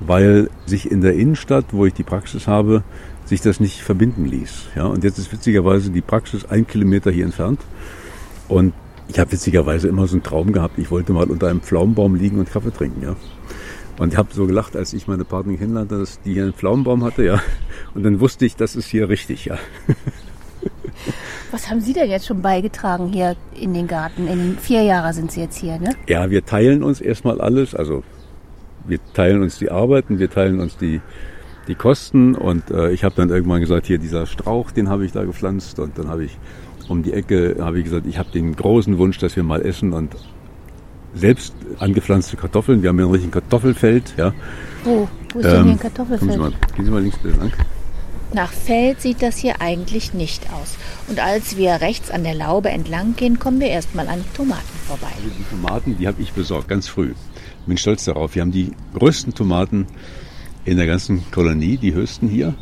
weil 0.00 0.50
sich 0.66 0.90
in 0.90 1.02
der 1.02 1.14
Innenstadt, 1.14 1.66
wo 1.70 1.86
ich 1.86 1.94
die 1.94 2.02
Praxis 2.02 2.48
habe, 2.48 2.82
sich 3.26 3.40
das 3.40 3.60
nicht 3.60 3.80
verbinden 3.80 4.24
ließ. 4.24 4.70
Ja, 4.74 4.86
und 4.86 5.04
jetzt 5.04 5.18
ist 5.18 5.32
witzigerweise 5.32 5.90
die 5.90 6.00
Praxis 6.00 6.46
ein 6.46 6.66
Kilometer 6.66 7.12
hier 7.12 7.24
entfernt. 7.24 7.60
Und 8.48 8.74
ich 9.06 9.20
habe 9.20 9.30
witzigerweise 9.30 9.86
immer 9.86 10.08
so 10.08 10.16
einen 10.16 10.24
Traum 10.24 10.52
gehabt, 10.52 10.78
ich 10.78 10.90
wollte 10.90 11.12
mal 11.12 11.30
unter 11.30 11.46
einem 11.46 11.60
Pflaumenbaum 11.60 12.16
liegen 12.16 12.40
und 12.40 12.50
Kaffee 12.50 12.72
trinken. 12.72 13.00
Ja. 13.00 13.14
Und 14.00 14.12
ich 14.12 14.18
habe 14.18 14.34
so 14.34 14.48
gelacht, 14.48 14.74
als 14.74 14.92
ich 14.94 15.06
meine 15.06 15.24
Partnerin 15.24 15.60
kennenlernte, 15.60 15.96
dass 15.96 16.20
die 16.22 16.32
hier 16.32 16.42
einen 16.42 16.54
Pflaumenbaum 16.54 17.04
hatte, 17.04 17.22
ja. 17.22 17.40
Und 17.94 18.02
dann 18.02 18.18
wusste 18.18 18.46
ich, 18.46 18.56
das 18.56 18.74
ist 18.74 18.88
hier 18.88 19.08
richtig, 19.08 19.44
ja. 19.44 19.58
Was 21.50 21.68
haben 21.68 21.80
Sie 21.80 21.92
denn 21.92 22.10
jetzt 22.10 22.26
schon 22.26 22.42
beigetragen 22.42 23.08
hier 23.08 23.36
in 23.54 23.74
den 23.74 23.86
Garten? 23.86 24.28
In 24.28 24.56
vier 24.58 24.82
Jahren 24.82 25.12
sind 25.12 25.32
Sie 25.32 25.40
jetzt 25.40 25.58
hier, 25.58 25.78
ne? 25.78 25.90
Ja, 26.08 26.30
wir 26.30 26.44
teilen 26.44 26.82
uns 26.82 27.00
erstmal 27.00 27.40
alles. 27.40 27.74
Also 27.74 28.04
wir 28.86 28.98
teilen 29.14 29.42
uns 29.42 29.58
die 29.58 29.70
Arbeiten, 29.70 30.18
wir 30.18 30.30
teilen 30.30 30.60
uns 30.60 30.76
die, 30.76 31.00
die 31.68 31.74
Kosten. 31.74 32.34
Und 32.34 32.70
äh, 32.70 32.90
ich 32.92 33.04
habe 33.04 33.14
dann 33.16 33.30
irgendwann 33.30 33.60
gesagt, 33.60 33.86
hier 33.86 33.98
dieser 33.98 34.26
Strauch, 34.26 34.70
den 34.70 34.88
habe 34.88 35.04
ich 35.04 35.12
da 35.12 35.24
gepflanzt. 35.24 35.78
Und 35.78 35.98
dann 35.98 36.08
habe 36.08 36.24
ich 36.24 36.38
um 36.88 37.02
die 37.02 37.12
Ecke, 37.12 37.56
habe 37.60 37.78
ich 37.78 37.84
gesagt, 37.84 38.06
ich 38.06 38.18
habe 38.18 38.30
den 38.30 38.54
großen 38.54 38.98
Wunsch, 38.98 39.18
dass 39.18 39.36
wir 39.36 39.42
mal 39.42 39.62
essen 39.62 39.92
und 39.92 40.14
selbst 41.14 41.54
angepflanzte 41.78 42.36
Kartoffeln. 42.36 42.82
Wir 42.82 42.90
haben 42.90 42.96
hier 42.98 43.06
ein 43.06 43.12
richtiges 43.12 43.32
Kartoffelfeld. 43.32 44.14
Ja. 44.16 44.32
Wo? 44.84 45.08
Wo 45.32 45.38
ist 45.38 45.46
ähm, 45.46 45.52
denn 45.52 45.64
hier 45.64 45.72
ein 45.72 45.78
Kartoffelfeld? 45.80 46.20
Kommen 46.20 46.32
Sie 46.32 46.38
mal, 46.38 46.74
gehen 46.76 46.84
Sie 46.84 46.90
mal 46.90 47.02
links 47.02 47.18
bitte 47.18 47.38
lang. 47.38 47.52
Nach 48.32 48.52
Feld 48.52 49.00
sieht 49.00 49.22
das 49.22 49.38
hier 49.38 49.60
eigentlich 49.60 50.14
nicht 50.14 50.46
aus. 50.52 50.76
Und 51.08 51.18
als 51.18 51.56
wir 51.56 51.80
rechts 51.80 52.10
an 52.10 52.22
der 52.22 52.34
Laube 52.34 52.70
entlang 52.70 53.16
gehen, 53.16 53.40
kommen 53.40 53.58
wir 53.58 53.68
erstmal 53.68 54.08
an 54.08 54.24
Tomaten 54.34 54.78
vorbei. 54.86 55.08
Also 55.16 55.30
die 55.36 55.44
Tomaten, 55.50 55.98
die 55.98 56.06
habe 56.06 56.22
ich 56.22 56.32
besorgt, 56.32 56.68
ganz 56.68 56.86
früh. 56.86 57.14
Bin 57.66 57.76
stolz 57.76 58.04
darauf. 58.04 58.34
Wir 58.34 58.42
haben 58.42 58.52
die 58.52 58.72
größten 58.94 59.34
Tomaten 59.34 59.86
in 60.64 60.76
der 60.76 60.86
ganzen 60.86 61.28
Kolonie, 61.32 61.76
die 61.76 61.92
höchsten 61.92 62.28
hier. 62.28 62.54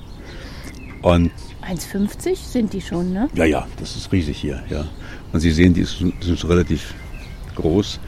Und 1.02 1.32
1,50 1.66 2.36
sind 2.36 2.72
die 2.72 2.80
schon, 2.80 3.12
ne? 3.12 3.28
Ja, 3.34 3.44
ja, 3.44 3.66
das 3.78 3.94
ist 3.94 4.10
riesig 4.10 4.38
hier, 4.38 4.62
ja. 4.70 4.86
Und 5.32 5.40
Sie 5.40 5.50
sehen, 5.50 5.74
die 5.74 5.84
sind 5.84 6.48
relativ 6.48 6.94
groß. 7.56 8.00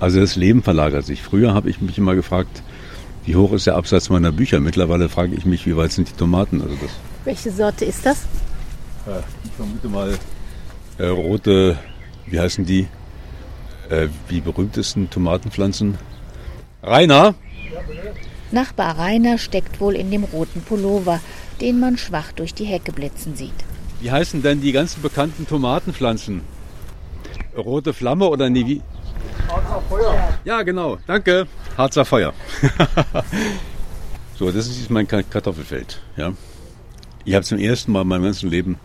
Also 0.00 0.20
das 0.20 0.36
Leben 0.36 0.62
verlagert 0.62 1.06
sich. 1.06 1.22
Früher 1.22 1.54
habe 1.54 1.70
ich 1.70 1.80
mich 1.80 1.96
immer 1.96 2.14
gefragt, 2.14 2.62
wie 3.24 3.36
hoch 3.36 3.52
ist 3.52 3.66
der 3.66 3.76
Absatz 3.76 4.08
meiner 4.08 4.32
Bücher? 4.32 4.60
Mittlerweile 4.60 5.08
frage 5.08 5.34
ich 5.34 5.44
mich, 5.44 5.66
wie 5.66 5.76
weit 5.76 5.92
sind 5.92 6.08
die 6.08 6.14
Tomaten? 6.14 6.62
Also 6.62 6.74
das, 6.80 6.90
Welche 7.24 7.50
Sorte 7.50 7.84
ist 7.84 8.04
das? 8.06 8.22
Äh, 9.06 9.20
ich 9.44 9.52
vermute 9.52 9.88
mal 9.88 10.18
äh, 10.98 11.06
rote, 11.06 11.78
wie 12.26 12.40
heißen 12.40 12.64
die? 12.64 12.88
Äh, 13.88 14.08
die 14.30 14.40
berühmtesten 14.40 15.10
Tomatenpflanzen. 15.10 15.98
Rainer? 16.82 17.34
Nachbar 18.52 18.98
Rainer 18.98 19.38
steckt 19.38 19.80
wohl 19.80 19.94
in 19.94 20.10
dem 20.10 20.24
roten 20.24 20.62
Pullover, 20.62 21.20
den 21.60 21.78
man 21.78 21.98
schwach 21.98 22.32
durch 22.32 22.54
die 22.54 22.64
Hecke 22.64 22.92
blitzen 22.92 23.36
sieht. 23.36 23.52
Wie 24.00 24.10
heißen 24.10 24.42
denn 24.42 24.60
die 24.60 24.72
ganzen 24.72 25.02
bekannten 25.02 25.46
Tomatenpflanzen? 25.46 26.40
Rote 27.56 27.92
Flamme 27.92 28.28
oder 28.28 28.48
nie? 28.48 28.80
Ja, 30.44 30.62
genau. 30.62 30.98
Danke. 31.06 31.46
Harzer 31.76 32.04
Feuer. 32.04 32.34
so, 34.38 34.50
das 34.50 34.66
ist 34.66 34.90
mein 34.90 35.06
Kartoffelfeld. 35.06 36.00
Ja. 36.16 36.32
Ich 37.24 37.34
habe 37.34 37.44
zum 37.44 37.58
ersten 37.58 37.92
Mal 37.92 38.02
in 38.02 38.08
meinem 38.08 38.24
ganzen 38.24 38.50
Leben, 38.50 38.78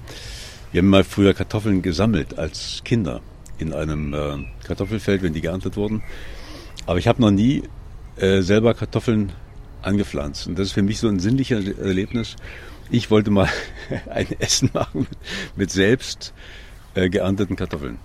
wir 0.71 0.81
haben 0.81 0.89
mal 0.89 1.03
früher 1.03 1.33
Kartoffeln 1.33 1.81
gesammelt 1.81 2.37
als 2.37 2.81
Kinder 2.83 3.21
in 3.57 3.73
einem 3.73 4.13
äh, 4.13 4.37
Kartoffelfeld, 4.65 5.21
wenn 5.21 5.33
die 5.33 5.41
geerntet 5.41 5.77
wurden. 5.77 6.03
Aber 6.85 6.99
ich 6.99 7.07
habe 7.07 7.21
noch 7.21 7.31
nie 7.31 7.63
äh, 8.17 8.41
selber 8.41 8.73
Kartoffeln 8.73 9.31
angepflanzt. 9.81 10.47
Und 10.47 10.59
das 10.59 10.67
ist 10.67 10.73
für 10.73 10.81
mich 10.81 10.99
so 10.99 11.07
ein 11.07 11.19
sinnliches 11.19 11.77
Erlebnis. 11.77 12.35
Ich 12.89 13.09
wollte 13.09 13.31
mal 13.31 13.49
ein 14.09 14.27
Essen 14.39 14.69
machen 14.73 15.07
mit 15.55 15.71
selbst 15.71 16.33
äh, 16.93 17.09
geernteten 17.09 17.55
Kartoffeln. 17.55 17.99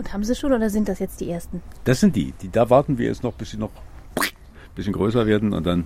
Und 0.00 0.14
haben 0.14 0.24
Sie 0.24 0.34
schon 0.34 0.54
oder 0.54 0.70
sind 0.70 0.88
das 0.88 0.98
jetzt 0.98 1.20
die 1.20 1.28
ersten? 1.28 1.60
Das 1.84 2.00
sind 2.00 2.16
die. 2.16 2.32
die 2.40 2.50
da 2.50 2.70
warten 2.70 2.96
wir 2.96 3.08
jetzt 3.08 3.22
noch, 3.22 3.34
bis 3.34 3.50
sie 3.50 3.58
noch 3.58 3.68
ein 4.16 4.24
bisschen 4.74 4.94
größer 4.94 5.26
werden 5.26 5.52
und 5.52 5.66
dann 5.66 5.84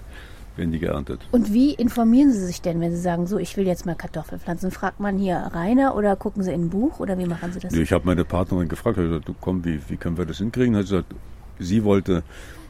werden 0.55 0.71
die 0.71 0.79
geerntet. 0.79 1.27
Und 1.33 1.53
wie 1.53 1.75
informieren 1.75 2.31
Sie 2.31 2.47
sich 2.47 2.63
denn, 2.63 2.81
wenn 2.81 2.93
Sie 2.93 3.01
sagen, 3.01 3.27
so, 3.27 3.39
ich 3.39 3.57
will 3.57 3.67
jetzt 3.67 3.87
mal 3.87 3.97
Kartoffeln 3.97 4.41
pflanzen? 4.41 4.71
Fragt 4.71 5.01
man 5.01 5.19
hier 5.19 5.39
Rainer 5.53 5.97
oder 5.97 6.15
gucken 6.15 6.45
Sie 6.45 6.53
in 6.53 6.67
ein 6.67 6.71
Buch 6.71 7.01
oder 7.01 7.19
wie 7.19 7.27
machen 7.27 7.53
Sie 7.53 7.59
das? 7.59 7.73
Ich 7.73 7.93
habe 7.93 8.07
meine 8.07 8.25
Partnerin 8.25 8.69
gefragt, 8.69 8.99
habe 8.99 9.09
gesagt, 9.09 9.27
du 9.27 9.35
komm, 9.41 9.65
wie, 9.65 9.81
wie 9.89 9.97
können 9.97 10.17
wir 10.17 10.27
das 10.27 10.39
hinkriegen? 10.39 10.77
Hat 10.77 10.83
gesagt, 10.83 11.13
sie 11.59 11.83
wollte 11.83 12.23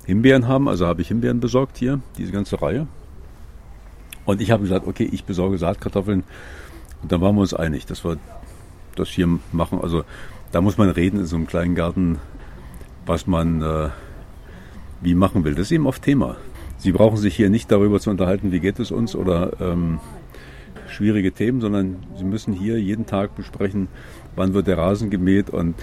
Himbeeren 0.06 0.48
haben, 0.48 0.66
also 0.66 0.86
habe 0.86 1.02
ich 1.02 1.08
Himbeeren 1.08 1.40
besorgt 1.40 1.76
hier, 1.76 2.00
diese 2.16 2.32
ganze 2.32 2.62
Reihe. 2.62 2.86
Und 4.24 4.40
ich 4.40 4.50
habe 4.50 4.62
gesagt, 4.62 4.86
okay, 4.86 5.06
ich 5.12 5.24
besorge 5.24 5.58
Saatkartoffeln. 5.58 6.24
Und 7.02 7.12
dann 7.12 7.20
waren 7.20 7.34
wir 7.34 7.42
uns 7.42 7.52
einig, 7.52 7.84
dass 7.84 8.02
wir 8.02 8.16
das 8.96 9.10
hier 9.10 9.28
machen. 9.52 9.78
Also 9.82 10.04
da 10.54 10.61
muss 10.61 10.78
man 10.78 10.88
reden 10.88 11.18
in 11.18 11.26
so 11.26 11.34
einem 11.34 11.49
kleinen 11.49 11.75
Garten, 11.75 12.18
was 13.06 13.26
man 13.26 13.61
äh, 13.61 13.88
wie 15.00 15.16
machen 15.16 15.42
will. 15.42 15.56
Das 15.56 15.62
ist 15.62 15.73
eben 15.73 15.88
oft 15.88 16.02
Thema. 16.02 16.37
Sie 16.78 16.92
brauchen 16.92 17.16
sich 17.16 17.34
hier 17.34 17.50
nicht 17.50 17.73
darüber 17.73 17.99
zu 17.99 18.11
unterhalten, 18.11 18.52
wie 18.52 18.61
geht 18.61 18.78
es 18.78 18.92
uns 18.92 19.16
oder 19.16 19.61
ähm, 19.61 19.99
schwierige 20.88 21.32
Themen, 21.32 21.61
sondern 21.61 21.96
Sie 22.16 22.25
müssen 22.25 22.52
hier 22.52 22.80
jeden 22.80 23.04
Tag 23.04 23.34
besprechen, 23.34 23.88
wann 24.37 24.54
wird 24.54 24.68
der 24.68 24.78
Rasen 24.78 25.11
gemäht 25.11 25.50
und 25.50 25.75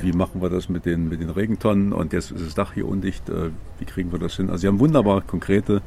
wie 0.00 0.10
machen 0.10 0.42
wir 0.42 0.50
das 0.50 0.68
mit 0.68 0.86
den, 0.86 1.08
mit 1.08 1.20
den 1.20 1.30
Regentonnen 1.30 1.92
und 1.92 2.12
jetzt 2.12 2.32
ist 2.32 2.44
das 2.44 2.54
Dach 2.56 2.72
hier 2.74 2.88
undicht, 2.88 3.28
äh, 3.28 3.50
wie 3.78 3.84
kriegen 3.84 4.10
wir 4.10 4.18
das 4.18 4.34
hin? 4.34 4.50
Also 4.50 4.62
Sie 4.62 4.66
haben 4.66 4.80
wunderbar 4.80 5.20
konkrete, 5.20 5.82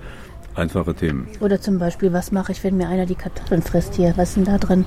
einfache 0.56 0.94
Themen. 0.94 1.28
Oder 1.42 1.60
zum 1.60 1.78
Beispiel, 1.78 2.14
was 2.14 2.32
mache 2.32 2.54
ich, 2.54 2.64
wenn 2.64 2.78
mir 2.78 2.88
einer 2.88 3.06
die 3.06 3.16
Kartoffeln 3.16 3.62
frisst 3.62 3.96
hier? 3.96 4.14
Was 4.16 4.30
ist 4.30 4.38
denn 4.38 4.46
da 4.46 4.58
drin? 4.58 4.86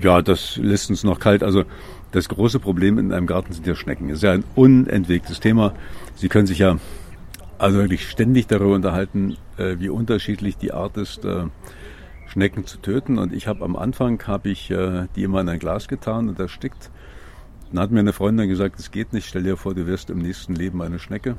Ja, 0.00 0.22
das 0.22 0.56
lässt 0.56 0.90
uns 0.90 1.02
noch 1.02 1.18
kalt. 1.18 1.42
Also 1.42 1.64
das 2.14 2.28
große 2.28 2.60
Problem 2.60 2.98
in 2.98 3.12
einem 3.12 3.26
Garten 3.26 3.52
sind 3.52 3.66
ja 3.66 3.74
Schnecken. 3.74 4.08
Das 4.08 4.18
ist 4.18 4.22
ja 4.22 4.30
ein 4.30 4.44
unentwegtes 4.54 5.40
Thema. 5.40 5.74
Sie 6.14 6.28
können 6.28 6.46
sich 6.46 6.58
ja 6.60 6.78
also 7.58 7.78
wirklich 7.78 8.08
ständig 8.08 8.46
darüber 8.46 8.76
unterhalten, 8.76 9.36
äh, 9.56 9.76
wie 9.80 9.88
unterschiedlich 9.88 10.56
die 10.56 10.72
Art 10.72 10.96
ist, 10.96 11.24
äh, 11.24 11.46
Schnecken 12.28 12.66
zu 12.66 12.78
töten. 12.78 13.18
Und 13.18 13.32
ich 13.32 13.48
habe 13.48 13.64
am 13.64 13.74
Anfang 13.74 14.22
habe 14.28 14.48
ich 14.48 14.70
äh, 14.70 15.08
die 15.16 15.24
immer 15.24 15.40
in 15.40 15.48
ein 15.48 15.58
Glas 15.58 15.88
getan 15.88 16.28
und 16.28 16.38
erstickt. 16.38 16.92
Dann 17.72 17.80
hat 17.80 17.90
mir 17.90 17.98
eine 17.98 18.12
Freundin 18.12 18.48
gesagt, 18.48 18.78
es 18.78 18.92
geht 18.92 19.12
nicht. 19.12 19.26
Stell 19.26 19.42
dir 19.42 19.56
vor, 19.56 19.74
du 19.74 19.88
wirst 19.88 20.08
im 20.08 20.18
nächsten 20.18 20.54
Leben 20.54 20.82
eine 20.82 21.00
Schnecke 21.00 21.36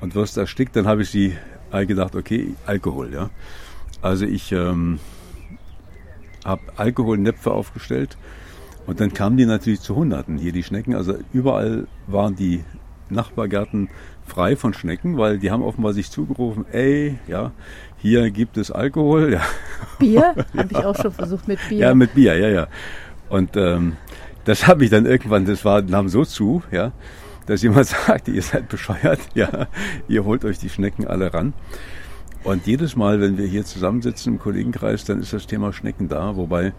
und 0.00 0.16
wirst 0.16 0.38
erstickt. 0.38 0.74
Dann 0.74 0.88
habe 0.88 1.02
ich 1.02 1.10
sie 1.10 1.36
gedacht, 1.70 2.16
okay, 2.16 2.54
Alkohol, 2.66 3.12
ja. 3.14 3.30
Also 4.02 4.24
ich 4.24 4.50
ähm, 4.50 4.98
habe 6.44 6.62
Alkoholnäpfe 6.76 7.52
aufgestellt 7.52 8.16
und 8.88 9.00
dann 9.00 9.12
kamen 9.12 9.36
die 9.36 9.44
natürlich 9.44 9.82
zu 9.82 9.94
Hunderten 9.94 10.38
hier, 10.38 10.50
die 10.50 10.62
Schnecken. 10.62 10.94
Also 10.94 11.16
überall 11.34 11.86
waren 12.06 12.36
die 12.36 12.64
Nachbargärten 13.10 13.90
frei 14.26 14.56
von 14.56 14.72
Schnecken, 14.72 15.18
weil 15.18 15.38
die 15.38 15.50
haben 15.50 15.62
offenbar 15.62 15.92
sich 15.92 16.10
zugerufen, 16.10 16.64
ey, 16.72 17.18
ja, 17.26 17.52
hier 17.98 18.30
gibt 18.30 18.56
es 18.56 18.70
Alkohol. 18.70 19.34
Ja. 19.34 19.42
Bier? 19.98 20.34
ja. 20.54 20.62
Habe 20.62 20.72
ich 20.72 20.78
auch 20.78 20.96
schon 20.96 21.12
versucht 21.12 21.48
mit 21.48 21.58
Bier. 21.68 21.78
Ja, 21.80 21.94
mit 21.94 22.14
Bier, 22.14 22.34
ja, 22.38 22.48
ja. 22.48 22.66
Und 23.28 23.58
ähm, 23.58 23.98
das 24.46 24.66
habe 24.66 24.84
ich 24.84 24.90
dann 24.90 25.04
irgendwann, 25.04 25.44
das 25.44 25.66
war, 25.66 25.82
nahm 25.82 26.08
so 26.08 26.24
zu, 26.24 26.62
ja, 26.70 26.92
dass 27.44 27.60
jemand 27.60 27.86
sagte, 28.06 28.30
ihr 28.30 28.42
seid 28.42 28.70
bescheuert, 28.70 29.20
ja, 29.34 29.66
ihr 30.08 30.24
holt 30.24 30.46
euch 30.46 30.58
die 30.58 30.70
Schnecken 30.70 31.06
alle 31.06 31.34
ran. 31.34 31.52
Und 32.42 32.66
jedes 32.66 32.96
Mal, 32.96 33.20
wenn 33.20 33.36
wir 33.36 33.46
hier 33.48 33.66
zusammensitzen 33.66 34.32
im 34.32 34.38
Kollegenkreis, 34.38 35.04
dann 35.04 35.20
ist 35.20 35.34
das 35.34 35.46
Thema 35.46 35.74
Schnecken 35.74 36.08
da, 36.08 36.36
wobei 36.36 36.72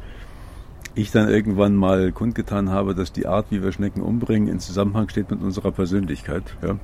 ich 0.95 1.11
dann 1.11 1.29
irgendwann 1.29 1.75
mal 1.75 2.11
kundgetan 2.11 2.69
habe, 2.69 2.95
dass 2.95 3.11
die 3.11 3.27
Art, 3.27 3.47
wie 3.49 3.63
wir 3.63 3.71
Schnecken 3.71 4.01
umbringen, 4.01 4.47
in 4.47 4.59
Zusammenhang 4.59 5.09
steht 5.09 5.29
mit 5.31 5.41
unserer 5.41 5.71
Persönlichkeit. 5.71 6.43
Ja. 6.61 6.77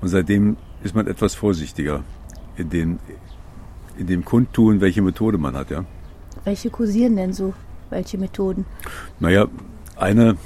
Und 0.00 0.08
seitdem 0.08 0.56
ist 0.82 0.94
man 0.94 1.06
etwas 1.06 1.34
vorsichtiger 1.34 2.02
in 2.56 2.70
dem, 2.70 2.98
in 3.98 4.06
dem 4.06 4.24
Kundtun, 4.24 4.80
welche 4.80 5.02
Methode 5.02 5.38
man 5.38 5.54
hat. 5.54 5.70
Ja. 5.70 5.84
Welche 6.44 6.70
kursieren 6.70 7.16
denn 7.16 7.32
so? 7.32 7.54
Welche 7.90 8.18
Methoden? 8.18 8.64
Naja, 9.18 9.48
eine 9.96 10.36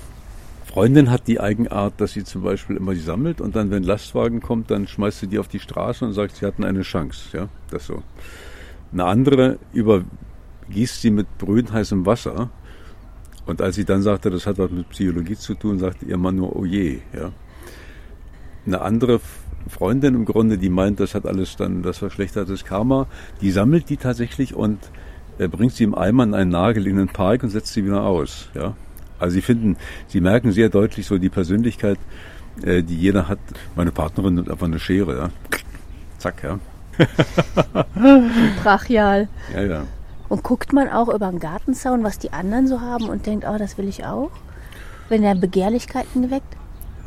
Freundin 0.64 1.11
hat 1.11 1.28
die 1.28 1.38
Eigenart, 1.38 2.00
dass 2.00 2.14
sie 2.14 2.25
zum 2.25 2.43
Beispiel 2.43 2.76
immer 2.76 2.95
die 2.95 3.00
sammelt 3.00 3.40
und 3.40 3.54
dann, 3.54 3.71
wenn 3.71 3.85
Lastwagen 3.85 4.40
kommt, 4.40 4.73
dann 4.73 4.88
schmeißt 4.88 5.21
sie 5.21 5.28
die 5.28 5.38
auf 5.38 5.47
die 5.47 5.61
Straße 5.61 6.04
und 6.04 6.14
sagt, 6.14 6.37
sie 6.37 6.47
hatten 6.47 6.64
eine 6.64 6.83
Chance. 6.83 7.37
Ja, 7.37 7.49
das 7.71 7.87
so. 7.87 8.02
Eine 8.93 9.04
andere 9.04 9.59
übergießt 9.73 11.00
sie 11.00 11.11
mit 11.11 11.38
brühenheißem 11.38 12.07
Wasser. 12.07 12.50
Und 13.46 13.60
als 13.60 13.76
sie 13.76 13.84
dann 13.84 14.02
sagte, 14.02 14.30
das 14.30 14.46
hat 14.46 14.58
was 14.58 14.70
mit 14.70 14.88
Psychologie 14.90 15.36
zu 15.36 15.54
tun, 15.54 15.78
sagte 15.78 16.06
ihr 16.06 16.16
Mann 16.16 16.36
nur, 16.36 16.56
oh 16.56 16.64
je. 16.64 17.00
Ja. 17.12 17.32
Eine 18.66 18.80
andere 18.80 19.20
Freundin 19.68 20.14
im 20.14 20.24
Grunde, 20.24 20.58
die 20.58 20.70
meint, 20.70 21.00
das 21.00 21.14
hat 21.14 21.26
alles 21.26 21.56
dann 21.56 21.82
das 21.82 21.98
verschlechtertes 21.98 22.64
Karma, 22.64 23.06
die 23.40 23.50
sammelt 23.50 23.88
die 23.90 23.96
tatsächlich 23.96 24.54
und 24.54 24.78
äh, 25.38 25.48
bringt 25.48 25.72
sie 25.72 25.84
im 25.84 25.94
Eimer 25.94 26.24
in 26.24 26.34
einen 26.34 26.50
nahegelegenen 26.50 27.08
Park 27.08 27.42
und 27.42 27.50
setzt 27.50 27.72
sie 27.72 27.84
wieder 27.84 28.02
aus. 28.04 28.50
Ja. 28.54 28.74
Also 29.18 29.34
sie 29.34 29.42
finden, 29.42 29.76
sie 30.06 30.20
merken 30.20 30.52
sehr 30.52 30.68
deutlich 30.68 31.06
so 31.06 31.18
die 31.18 31.28
Persönlichkeit, 31.28 31.98
äh, 32.62 32.82
die 32.82 32.96
jeder 32.96 33.28
hat. 33.28 33.38
Meine 33.76 33.92
Partnerin 33.92 34.34
nimmt 34.34 34.50
einfach 34.50 34.66
eine 34.66 34.78
Schere, 34.78 35.16
ja. 35.16 35.30
Zack, 36.18 36.42
ja. 36.42 36.58
Brachial. 38.62 39.28
Ja, 39.52 39.62
ja. 39.62 39.86
Und 40.28 40.43
guckt 40.43 40.73
man 40.73 40.88
auch 40.88 41.09
über 41.09 41.31
den 41.31 41.38
Gartenzaun, 41.38 42.02
was 42.02 42.19
die 42.19 42.33
anderen 42.33 42.66
so 42.66 42.81
haben 42.81 43.09
und 43.09 43.26
denkt, 43.26 43.45
oh, 43.49 43.59
das 43.59 43.78
will 43.78 43.88
ich 43.88 44.04
auch? 44.04 44.31
Wenn 45.09 45.23
er 45.23 45.35
Begehrlichkeiten 45.35 46.31
weckt? 46.31 46.57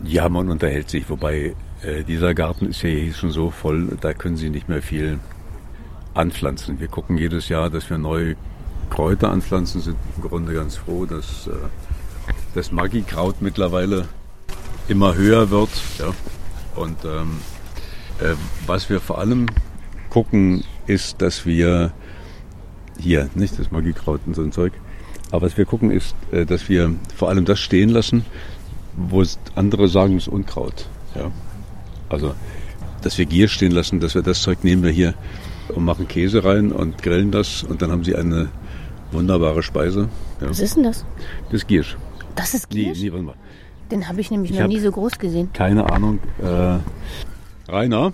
Ja, 0.04 0.30
man 0.30 0.50
unterhält 0.50 0.90
sich, 0.90 1.10
wobei 1.10 1.56
äh, 1.82 2.04
dieser 2.04 2.34
Garten 2.34 2.68
ist 2.68 2.84
ja 2.84 2.90
hier 2.90 3.14
schon 3.14 3.32
so 3.32 3.50
voll, 3.50 3.98
da 4.00 4.14
können 4.14 4.38
Sie 4.38 4.50
nicht 4.50 4.70
mehr 4.70 4.82
viel 4.82 5.20
anpflanzen. 6.14 6.80
Wir 6.80 6.88
gucken 6.88 7.18
jedes 7.18 7.50
Jahr, 7.50 7.70
dass 7.70 7.90
wir 7.90 7.98
neue 7.98 8.36
Kräuter 8.90 9.32
anpflanzen, 9.32 9.82
sind 9.82 9.98
im 10.16 10.24
Grunde 10.24 10.54
ganz 10.54 10.76
froh, 10.78 11.06
dass 11.06 11.48
äh, 11.48 11.52
das 12.54 12.72
Maggi-Kraut 12.72 13.42
mittlerweile 13.42 14.08
immer 14.88 15.16
höher 15.16 15.50
wird. 15.50 15.70
Ja. 16.00 16.14
Und 16.76 17.04
ähm, 17.06 17.40
äh, 18.20 18.36
was 18.66 18.90
wir 18.90 19.00
vor 19.00 19.20
allem 19.20 19.48
gucken, 20.10 20.64
ist, 20.86 21.22
dass 21.22 21.46
wir 21.46 21.92
hier, 23.00 23.30
nicht 23.36 23.58
das 23.60 23.72
Maggi-Kraut 23.72 24.22
und 24.26 24.36
so 24.36 24.42
ein 24.42 24.52
Zeug, 24.52 24.74
aber 25.32 25.46
was 25.46 25.58
wir 25.58 25.66
gucken 25.66 25.92
ist, 25.92 26.16
äh, 26.32 26.46
dass 26.46 26.70
wir 26.70 26.94
vor 27.16 27.30
allem 27.30 27.46
das 27.46 27.60
stehen 27.60 27.90
lassen, 27.90 28.26
wo 28.96 29.24
andere 29.56 29.88
sagen, 29.88 30.18
es 30.18 30.24
ist 30.24 30.34
Unkraut. 30.34 30.88
Ja. 31.16 31.32
Also, 32.10 32.34
dass 33.02 33.18
wir 33.18 33.26
Gier 33.26 33.48
stehen 33.48 33.72
lassen, 33.72 34.00
dass 34.00 34.16
wir 34.16 34.22
das 34.22 34.42
Zeug 34.42 34.64
nehmen 34.64 34.84
wir 34.84 34.92
hier 34.92 35.14
und 35.70 35.84
machen 35.86 36.08
Käse 36.08 36.44
rein 36.44 36.72
und 36.72 37.04
grillen 37.04 37.32
das 37.32 37.64
und 37.64 37.82
dann 37.82 37.92
haben 37.92 38.04
sie 38.04 38.16
eine 38.16 38.50
wunderbare 39.12 39.64
Speise. 39.64 40.10
Ja. 40.42 40.50
Was 40.50 40.60
ist 40.60 40.76
denn 40.76 40.84
das? 40.84 41.06
Das 41.46 41.62
ist 41.62 41.68
Giersch. 41.68 41.98
Das 42.36 42.54
ist 42.54 42.70
Giersch? 42.70 43.00
Nee, 43.00 43.06
nee, 43.06 43.12
warte 43.12 43.26
mal. 43.26 43.36
Den 43.92 44.08
habe 44.08 44.20
ich 44.22 44.32
nämlich 44.32 44.52
Ich 44.52 44.60
noch 44.60 44.68
nie 44.68 44.80
so 44.80 44.92
groß 44.92 45.18
gesehen. 45.18 45.50
Keine 45.54 45.90
Ahnung. 45.92 46.20
Äh, 46.42 46.78
Rainer, 47.70 48.14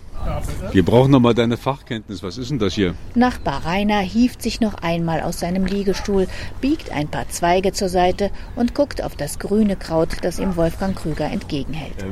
wir 0.71 0.83
brauchen 0.83 1.11
noch 1.11 1.19
mal 1.19 1.35
deine 1.35 1.57
Fachkenntnis. 1.57 2.23
Was 2.23 2.39
ist 2.39 2.49
denn 2.49 2.57
das 2.57 2.73
hier? 2.73 2.95
Nachbar 3.13 3.63
Rainer 3.65 3.99
hieft 3.99 4.41
sich 4.41 4.61
noch 4.61 4.73
einmal 4.75 5.21
aus 5.21 5.39
seinem 5.39 5.65
Liegestuhl, 5.65 6.27
biegt 6.59 6.91
ein 6.91 7.07
paar 7.07 7.29
Zweige 7.29 7.71
zur 7.71 7.89
Seite 7.89 8.31
und 8.55 8.73
guckt 8.73 9.03
auf 9.03 9.15
das 9.15 9.37
grüne 9.37 9.75
Kraut, 9.75 10.17
das 10.23 10.39
ihm 10.39 10.55
Wolfgang 10.55 10.97
Krüger 10.97 11.25
entgegenhält. 11.25 12.01
Äh, 12.01 12.07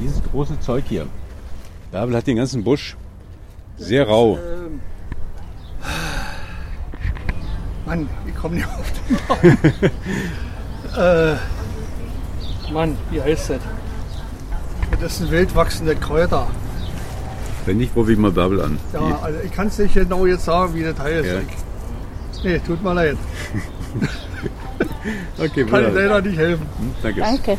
dieses 0.00 0.20
große 0.24 0.58
Zeug 0.58 0.84
hier. 0.88 1.06
Bärbel 1.92 2.16
hat 2.16 2.26
den 2.26 2.36
ganzen 2.36 2.64
Busch. 2.64 2.96
Sehr 3.76 4.08
rau. 4.08 4.38
Mann, 7.86 8.08
ich 8.26 8.34
komme 8.34 8.56
nicht 8.56 8.66
auf 8.66 8.92
den 8.92 9.18
Namen. 9.28 9.58
äh, 12.68 12.72
Mann, 12.72 12.96
wie 13.10 13.22
heißt 13.22 13.50
das? 13.50 13.60
Das 15.00 15.18
sind 15.18 15.30
wild 15.30 15.54
wachsende 15.54 15.94
Kräuter. 15.94 16.48
Wenn 17.66 17.76
nicht, 17.78 17.94
rufe 17.94 18.12
ich 18.12 18.18
mal 18.18 18.32
Bärbel 18.32 18.60
an. 18.60 18.78
Ja, 18.92 19.18
also 19.22 19.38
ich 19.44 19.52
kann 19.52 19.68
es 19.68 19.78
nicht 19.78 19.94
genau 19.94 20.26
jetzt 20.26 20.44
sagen, 20.44 20.74
wie 20.74 20.82
das 20.82 20.98
heißt. 20.98 21.24
Ja. 21.26 21.40
Ich, 21.40 22.44
nee, 22.44 22.58
tut 22.58 22.82
mir 22.82 22.94
leid. 22.94 23.16
Okay, 25.38 25.64
Kann 25.64 25.64
ich 25.64 25.72
wunderbar. 25.72 25.92
leider 25.92 26.22
nicht 26.22 26.38
helfen. 26.38 26.66
Hm, 26.78 26.94
Danke. 27.02 27.20
Danke. 27.20 27.58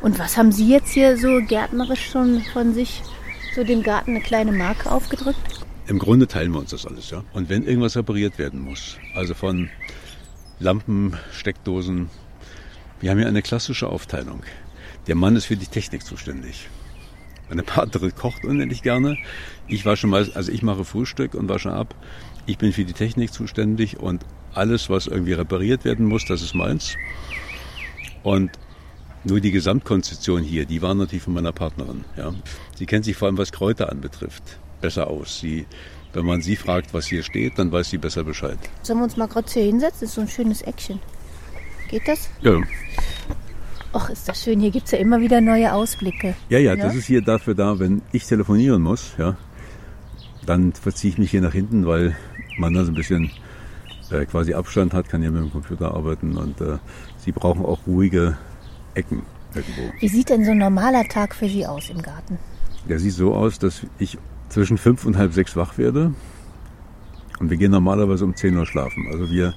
Und 0.00 0.18
was 0.18 0.36
haben 0.36 0.52
Sie 0.52 0.68
jetzt 0.68 0.90
hier 0.90 1.16
so 1.16 1.40
gärtnerisch 1.46 2.10
schon 2.10 2.42
von 2.52 2.74
sich, 2.74 3.02
so 3.54 3.64
dem 3.64 3.82
Garten 3.82 4.10
eine 4.12 4.20
kleine 4.20 4.52
Marke 4.52 4.90
aufgedrückt? 4.90 5.38
Im 5.86 5.98
Grunde 5.98 6.26
teilen 6.26 6.52
wir 6.52 6.58
uns 6.58 6.70
das 6.70 6.86
alles, 6.86 7.10
ja. 7.10 7.22
Und 7.32 7.48
wenn 7.48 7.64
irgendwas 7.64 7.96
repariert 7.96 8.38
werden 8.38 8.60
muss, 8.60 8.96
also 9.14 9.34
von 9.34 9.70
Lampen, 10.58 11.16
Steckdosen, 11.32 12.10
wir 13.00 13.10
haben 13.10 13.18
hier 13.18 13.28
eine 13.28 13.42
klassische 13.42 13.88
Aufteilung. 13.88 14.42
Der 15.06 15.14
Mann 15.14 15.36
ist 15.36 15.46
für 15.46 15.56
die 15.56 15.66
Technik 15.66 16.04
zuständig. 16.04 16.68
Meine 17.48 17.62
Partnerin 17.62 18.14
kocht 18.14 18.44
unendlich 18.44 18.82
gerne. 18.82 19.16
Ich 19.68 19.86
wasche 19.86 20.06
mal, 20.06 20.30
also 20.34 20.50
ich 20.50 20.62
mache 20.62 20.84
Frühstück 20.84 21.34
und 21.34 21.48
wasche 21.48 21.72
ab. 21.72 21.94
Ich 22.46 22.58
bin 22.58 22.72
für 22.72 22.84
die 22.84 22.92
Technik 22.92 23.32
zuständig 23.32 23.98
und 23.98 24.24
alles, 24.54 24.88
was 24.90 25.06
irgendwie 25.06 25.34
repariert 25.34 25.84
werden 25.84 26.06
muss, 26.06 26.24
das 26.24 26.42
ist 26.42 26.54
meins. 26.54 26.96
Und 28.22 28.50
nur 29.24 29.40
die 29.40 29.50
Gesamtkonzeption 29.50 30.42
hier, 30.42 30.66
die 30.66 30.82
war 30.82 30.94
natürlich 30.94 31.24
von 31.24 31.34
meiner 31.34 31.52
Partnerin. 31.52 32.04
Ja. 32.16 32.32
Sie 32.76 32.86
kennt 32.86 33.04
sich 33.04 33.16
vor 33.16 33.26
allem, 33.26 33.38
was 33.38 33.52
Kräuter 33.52 33.90
anbetrifft, 33.90 34.58
besser 34.80 35.08
aus. 35.08 35.40
Sie, 35.40 35.66
wenn 36.12 36.24
man 36.24 36.42
sie 36.42 36.56
fragt, 36.56 36.94
was 36.94 37.06
hier 37.06 37.22
steht, 37.22 37.58
dann 37.58 37.70
weiß 37.70 37.90
sie 37.90 37.98
besser 37.98 38.24
Bescheid. 38.24 38.58
Sollen 38.82 39.00
wir 39.00 39.04
uns 39.04 39.16
mal 39.16 39.28
kurz 39.28 39.52
hier 39.52 39.64
hinsetzen? 39.64 40.00
Das 40.00 40.10
ist 40.10 40.14
so 40.14 40.20
ein 40.20 40.28
schönes 40.28 40.62
Eckchen. 40.62 41.00
Geht 41.88 42.06
das? 42.06 42.30
Ja, 42.42 42.60
Och, 43.96 44.10
ist 44.10 44.28
das 44.28 44.42
schön. 44.42 44.60
Hier 44.60 44.70
gibt 44.70 44.84
es 44.86 44.92
ja 44.92 44.98
immer 44.98 45.20
wieder 45.20 45.40
neue 45.40 45.72
Ausblicke. 45.72 46.34
ja, 46.50 46.58
ja, 46.58 46.74
Ja? 46.74 46.84
das 46.84 46.94
ist 46.94 47.06
hier 47.06 47.22
dafür 47.22 47.54
da, 47.54 47.78
wenn 47.78 48.02
ich 48.12 48.26
telefonieren 48.26 48.82
muss, 48.82 49.14
ja, 49.16 49.36
dann 50.44 50.72
verziehe 50.74 51.12
ich 51.12 51.18
mich 51.18 51.30
hier 51.30 51.40
nach 51.40 51.54
hinten, 51.54 51.86
weil 51.86 52.14
man 52.58 52.74
da 52.74 52.84
so 52.84 52.92
ein 52.92 52.94
bisschen 52.94 53.30
äh, 54.10 54.26
quasi 54.26 54.52
Abstand 54.52 54.92
hat, 54.92 55.08
kann 55.08 55.22
ja 55.22 55.30
mit 55.30 55.40
dem 55.42 55.50
Computer 55.50 55.94
arbeiten 55.94 56.36
und 56.36 56.60
äh, 56.60 56.76
sie 57.24 57.32
brauchen 57.32 57.64
auch 57.64 57.86
ruhige 57.86 58.36
Ecken 58.94 59.22
irgendwo. 59.54 59.82
Wie 59.98 60.08
sieht 60.08 60.28
denn 60.28 60.44
so 60.44 60.50
ein 60.50 60.58
normaler 60.58 61.04
Tag 61.04 61.34
für 61.34 61.48
Sie 61.48 61.66
aus 61.66 61.88
im 61.88 62.02
Garten? 62.02 62.38
Der 62.88 62.98
sieht 62.98 63.14
so 63.14 63.34
aus, 63.34 63.58
dass 63.58 63.80
ich 63.98 64.18
zwischen 64.50 64.76
fünf 64.76 65.06
und 65.06 65.16
halb 65.16 65.32
sechs 65.32 65.56
wach 65.56 65.78
werde. 65.78 66.12
Und 67.40 67.48
wir 67.50 67.56
gehen 67.56 67.70
normalerweise 67.70 68.24
um 68.26 68.36
10 68.36 68.56
Uhr 68.58 68.66
schlafen. 68.66 69.08
Also 69.10 69.30
wir 69.30 69.54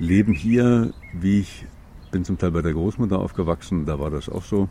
leben 0.00 0.32
hier, 0.34 0.92
wie 1.12 1.40
ich 1.40 1.66
bin 2.14 2.24
zum 2.24 2.38
Teil 2.38 2.52
bei 2.52 2.62
der 2.62 2.72
Großmutter 2.72 3.18
aufgewachsen, 3.18 3.86
da 3.86 3.98
war 3.98 4.08
das 4.08 4.28
auch 4.28 4.44
so. 4.44 4.68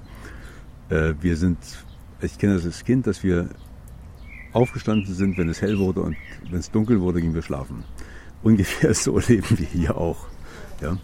Äh, 0.87 1.15
Wir 1.19 1.35
sind, 1.35 1.57
ich 2.21 2.37
kenne 2.37 2.53
das 2.53 2.65
als 2.65 2.85
Kind, 2.85 3.05
dass 3.05 3.21
wir 3.21 3.49
aufgestanden 4.53 5.13
sind, 5.13 5.37
wenn 5.37 5.49
es 5.49 5.61
hell 5.61 5.77
wurde 5.77 6.03
und 6.03 6.15
wenn 6.49 6.59
es 6.59 6.71
dunkel 6.71 7.01
wurde, 7.01 7.19
gingen 7.19 7.33
wir 7.33 7.41
schlafen. 7.41 7.83
Ungefähr 8.43 8.93
so 8.93 9.19
leben 9.27 9.59
wir 9.59 9.65
hier 9.65 9.97
auch. 9.97 10.27
Ja. 10.79 10.97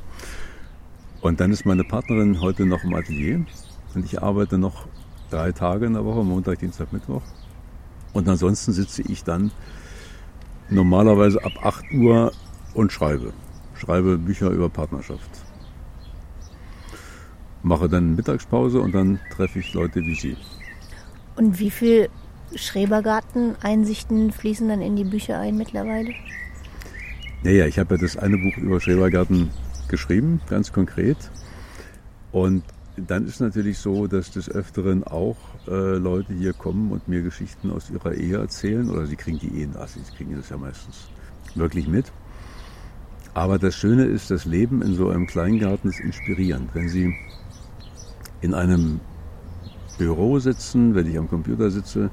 Und 1.19 1.41
dann 1.41 1.51
ist 1.51 1.65
meine 1.65 1.83
Partnerin 1.83 2.39
heute 2.39 2.65
noch 2.65 2.85
im 2.85 2.93
Atelier 2.93 3.45
und 3.93 4.05
ich 4.05 4.23
arbeite 4.23 4.57
noch 4.57 4.87
drei 5.29 5.51
Tage 5.51 5.87
in 5.87 5.93
der 5.93 6.05
Woche, 6.05 6.23
Montag, 6.23 6.59
Dienstag, 6.59 6.93
Mittwoch. 6.93 7.23
Und 8.13 8.29
ansonsten 8.29 8.71
sitze 8.71 9.01
ich 9.01 9.25
dann 9.25 9.51
normalerweise 10.69 11.43
ab 11.43 11.51
8 11.63 11.91
Uhr 11.95 12.31
und 12.75 12.93
schreibe. 12.93 13.33
Schreibe 13.75 14.17
Bücher 14.17 14.51
über 14.51 14.69
Partnerschaft. 14.69 15.48
Mache 17.63 17.89
dann 17.89 18.15
Mittagspause 18.15 18.79
und 18.79 18.93
dann 18.93 19.19
treffe 19.31 19.59
ich 19.59 19.73
Leute 19.73 20.01
wie 20.01 20.15
Sie. 20.15 20.37
Und 21.35 21.59
wie 21.59 21.71
viel 21.71 22.09
Schrebergarten-Einsichten 22.55 24.31
fließen 24.31 24.67
dann 24.67 24.81
in 24.81 24.95
die 24.95 25.03
Bücher 25.03 25.39
ein 25.39 25.57
mittlerweile? 25.57 26.13
Naja, 27.43 27.65
ich 27.65 27.79
habe 27.79 27.95
ja 27.95 28.01
das 28.01 28.17
eine 28.17 28.37
Buch 28.37 28.57
über 28.57 28.81
Schrebergarten 28.81 29.49
geschrieben, 29.87 30.41
ganz 30.49 30.71
konkret. 30.71 31.17
Und 32.31 32.63
dann 32.97 33.25
ist 33.25 33.39
natürlich 33.39 33.77
so, 33.77 34.07
dass 34.07 34.31
des 34.31 34.49
Öfteren 34.49 35.03
auch 35.03 35.37
äh, 35.67 35.97
Leute 35.97 36.33
hier 36.33 36.53
kommen 36.53 36.91
und 36.91 37.07
mir 37.07 37.21
Geschichten 37.21 37.71
aus 37.71 37.89
ihrer 37.89 38.13
Ehe 38.13 38.37
erzählen. 38.37 38.89
Oder 38.89 39.05
sie 39.05 39.15
kriegen 39.15 39.39
die 39.39 39.61
Ehen, 39.61 39.75
also 39.75 39.99
sie 39.99 40.15
kriegen 40.15 40.35
das 40.35 40.49
ja 40.49 40.57
meistens 40.57 41.07
wirklich 41.55 41.87
mit. 41.87 42.11
Aber 43.33 43.57
das 43.59 43.75
Schöne 43.75 44.05
ist, 44.05 44.31
das 44.31 44.45
Leben 44.45 44.81
in 44.81 44.95
so 44.95 45.09
einem 45.09 45.27
Kleingarten 45.27 45.89
ist 45.89 45.99
inspirierend. 45.99 46.69
Wenn 46.73 46.89
Sie 46.89 47.15
in 48.41 48.53
einem 48.53 48.99
Büro 49.97 50.39
sitzen, 50.39 50.95
wenn 50.95 51.07
ich 51.07 51.17
am 51.17 51.29
Computer 51.29 51.69
sitze, 51.69 52.09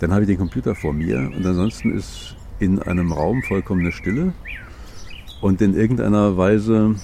dann 0.00 0.12
habe 0.12 0.22
ich 0.22 0.26
den 0.28 0.38
Computer 0.38 0.74
vor 0.74 0.92
mir 0.92 1.18
und 1.18 1.46
ansonsten 1.46 1.96
ist 1.96 2.36
in 2.58 2.80
einem 2.80 3.12
Raum 3.12 3.42
vollkommene 3.42 3.92
Stille 3.92 4.32
und 5.40 5.62
in 5.62 5.74
irgendeiner 5.74 6.36
Weise 6.36 6.96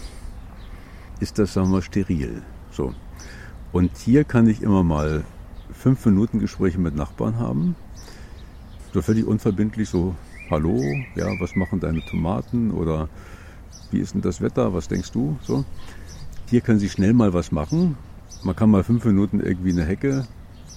ist 1.20 1.38
das, 1.38 1.54
sagen 1.54 1.70
wir, 1.70 1.82
steril. 1.82 2.42
So. 2.70 2.94
Und 3.72 3.96
hier 3.98 4.24
kann 4.24 4.48
ich 4.48 4.62
immer 4.62 4.82
mal 4.82 5.24
fünf 5.72 6.04
Minuten 6.06 6.40
Gespräche 6.40 6.80
mit 6.80 6.96
Nachbarn 6.96 7.38
haben. 7.38 7.76
So 8.92 9.02
völlig 9.02 9.26
unverbindlich, 9.26 9.88
so, 9.88 10.16
hallo, 10.50 10.82
ja, 11.14 11.26
was 11.38 11.54
machen 11.54 11.78
deine 11.78 12.00
Tomaten 12.04 12.72
oder 12.72 13.08
wie 13.92 13.98
ist 13.98 14.14
denn 14.14 14.22
das 14.22 14.40
Wetter, 14.40 14.74
was 14.74 14.88
denkst 14.88 15.12
du? 15.12 15.38
So. 15.42 15.64
Hier 16.48 16.60
können 16.62 16.80
Sie 16.80 16.88
schnell 16.88 17.12
mal 17.12 17.32
was 17.32 17.52
machen 17.52 17.96
Man 18.42 18.56
kann 18.56 18.70
mal 18.70 18.84
fünf 18.84 19.04
Minuten 19.04 19.40
irgendwie 19.40 19.72
eine 19.72 19.84
Hecke 19.84 20.26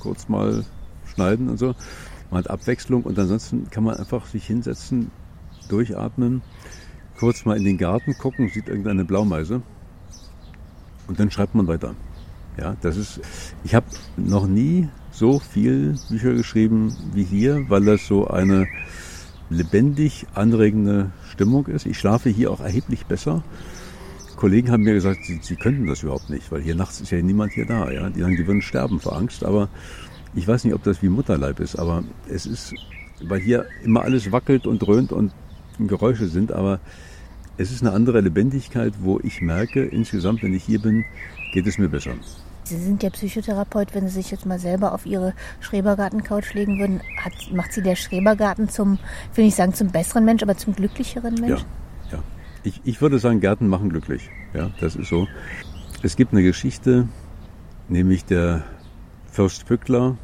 kurz 0.03 0.27
mal 0.27 0.65
schneiden 1.05 1.49
und 1.49 1.57
so. 1.57 1.75
Man 2.29 2.43
hat 2.43 2.49
Abwechslung 2.49 3.03
und 3.03 3.17
ansonsten 3.17 3.69
kann 3.69 3.83
man 3.83 3.95
einfach 3.95 4.25
sich 4.25 4.45
hinsetzen, 4.45 5.11
durchatmen, 5.69 6.41
kurz 7.17 7.45
mal 7.45 7.57
in 7.57 7.63
den 7.63 7.77
Garten 7.77 8.17
gucken, 8.17 8.49
sieht 8.49 8.67
irgendeine 8.67 9.05
Blaumeise 9.05 9.61
und 11.07 11.19
dann 11.19 11.31
schreibt 11.31 11.55
man 11.55 11.67
weiter. 11.67 11.95
Ja, 12.57 12.75
das 12.81 12.97
ist, 12.97 13.21
ich 13.63 13.73
habe 13.73 13.85
noch 14.17 14.45
nie 14.45 14.89
so 15.11 15.39
viel 15.39 15.95
Bücher 16.09 16.33
geschrieben 16.33 16.95
wie 17.13 17.23
hier, 17.23 17.69
weil 17.69 17.85
das 17.85 18.05
so 18.05 18.27
eine 18.27 18.67
lebendig 19.49 20.27
anregende 20.33 21.11
Stimmung 21.31 21.67
ist. 21.67 21.85
Ich 21.85 21.97
schlafe 21.97 22.29
hier 22.29 22.51
auch 22.51 22.59
erheblich 22.59 23.05
besser. 23.05 23.43
Kollegen 24.43 24.71
haben 24.71 24.83
mir 24.83 24.93
gesagt, 24.93 25.23
sie, 25.23 25.39
sie 25.41 25.55
könnten 25.55 25.87
das 25.87 26.03
überhaupt 26.03 26.29
nicht, 26.29 26.51
weil 26.51 26.61
hier 26.61 26.75
nachts 26.75 26.99
ist 26.99 27.11
ja 27.11 27.21
niemand 27.21 27.53
hier 27.53 27.65
da. 27.65 27.89
Ja? 27.89 28.09
Die 28.09 28.19
sagen, 28.19 28.35
die 28.35 28.45
würden 28.45 28.61
sterben 28.61 28.99
vor 28.99 29.15
Angst. 29.15 29.45
Aber 29.45 29.69
ich 30.35 30.45
weiß 30.45 30.65
nicht, 30.65 30.73
ob 30.73 30.83
das 30.83 31.01
wie 31.01 31.07
Mutterleib 31.07 31.61
ist, 31.61 31.77
aber 31.77 32.03
es 32.27 32.45
ist, 32.45 32.73
weil 33.21 33.39
hier 33.39 33.65
immer 33.85 34.01
alles 34.01 34.33
wackelt 34.33 34.67
und 34.67 34.79
dröhnt 34.79 35.13
und 35.13 35.31
Geräusche 35.79 36.27
sind, 36.27 36.51
aber 36.51 36.81
es 37.55 37.71
ist 37.71 37.83
eine 37.83 37.93
andere 37.93 38.19
Lebendigkeit, 38.19 38.91
wo 38.99 39.17
ich 39.23 39.39
merke, 39.39 39.81
insgesamt, 39.85 40.43
wenn 40.43 40.53
ich 40.53 40.65
hier 40.65 40.81
bin, 40.81 41.05
geht 41.53 41.65
es 41.65 41.77
mir 41.77 41.87
besser. 41.87 42.11
Sie 42.65 42.77
sind 42.77 43.01
ja 43.01 43.11
Psychotherapeut, 43.11 43.95
wenn 43.95 44.09
Sie 44.09 44.15
sich 44.15 44.29
jetzt 44.29 44.45
mal 44.45 44.59
selber 44.59 44.91
auf 44.91 45.05
Ihre 45.05 45.33
Schrebergarten-Couch 45.61 46.53
legen 46.53 46.79
würden, 46.79 46.99
hat, 47.15 47.31
macht 47.53 47.71
Sie 47.71 47.81
der 47.81 47.95
Schrebergarten 47.95 48.67
zum, 48.67 48.99
will 49.35 49.45
ich 49.45 49.55
sagen, 49.55 49.73
zum 49.73 49.87
besseren 49.87 50.25
Mensch, 50.25 50.43
aber 50.43 50.57
zum 50.57 50.75
glücklicheren 50.75 51.35
Mensch? 51.35 51.61
Ja, 51.61 51.65
ja. 51.65 51.82
Ich, 52.63 52.81
ich 52.85 53.01
würde 53.01 53.19
sagen, 53.19 53.41
Gärten 53.41 53.67
machen 53.67 53.89
glücklich. 53.89 54.29
Ja, 54.53 54.71
das 54.79 54.95
ist 54.95 55.09
so. 55.09 55.27
Es 56.01 56.15
gibt 56.15 56.31
eine 56.31 56.43
Geschichte, 56.43 57.07
nämlich 57.89 58.23
der 58.25 58.63
Fürst 59.31 59.65
Pückler, 59.65 60.17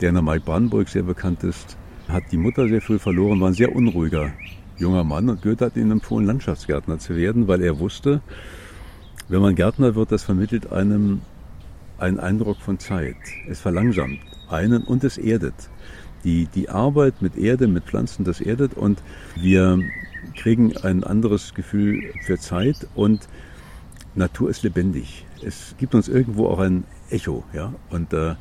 der 0.00 0.10
in 0.10 0.14
der 0.14 0.22
Mark 0.22 0.44
Brandenburg 0.44 0.88
sehr 0.88 1.04
bekannt 1.04 1.42
ist, 1.42 1.76
hat 2.08 2.24
die 2.32 2.36
Mutter 2.36 2.68
sehr 2.68 2.82
früh 2.82 2.98
verloren, 2.98 3.40
war 3.40 3.48
ein 3.48 3.54
sehr 3.54 3.74
unruhiger 3.74 4.32
junger 4.76 5.04
Mann 5.04 5.28
und 5.28 5.42
Goethe 5.42 5.64
hat 5.64 5.76
ihm 5.76 5.90
empfohlen, 5.90 6.26
Landschaftsgärtner 6.26 6.98
zu 6.98 7.16
werden, 7.16 7.48
weil 7.48 7.62
er 7.62 7.78
wusste, 7.78 8.20
wenn 9.28 9.40
man 9.40 9.54
Gärtner 9.54 9.94
wird, 9.94 10.12
das 10.12 10.22
vermittelt 10.22 10.70
einem 10.72 11.22
einen 11.98 12.18
Eindruck 12.18 12.58
von 12.58 12.78
Zeit. 12.78 13.16
Es 13.48 13.60
verlangsamt 13.60 14.18
einen 14.50 14.82
und 14.82 15.04
es 15.04 15.16
erdet. 15.16 15.54
Die, 16.24 16.46
die 16.46 16.68
Arbeit 16.68 17.20
mit 17.20 17.36
Erde, 17.36 17.68
mit 17.68 17.84
Pflanzen, 17.84 18.24
das 18.24 18.40
erdet 18.40 18.74
und 18.74 19.02
wir 19.36 19.78
kriegen 20.36 20.76
ein 20.78 21.04
anderes 21.04 21.54
Gefühl 21.54 22.12
für 22.24 22.38
Zeit 22.38 22.86
und 22.94 23.28
Natur 24.14 24.50
ist 24.50 24.62
lebendig. 24.62 25.26
Es 25.44 25.74
gibt 25.78 25.94
uns 25.94 26.08
irgendwo 26.08 26.48
auch 26.48 26.58
ein 26.58 26.84
Echo, 27.10 27.44
ja. 27.52 27.74
Und 27.90 28.12
äh, 28.12 28.36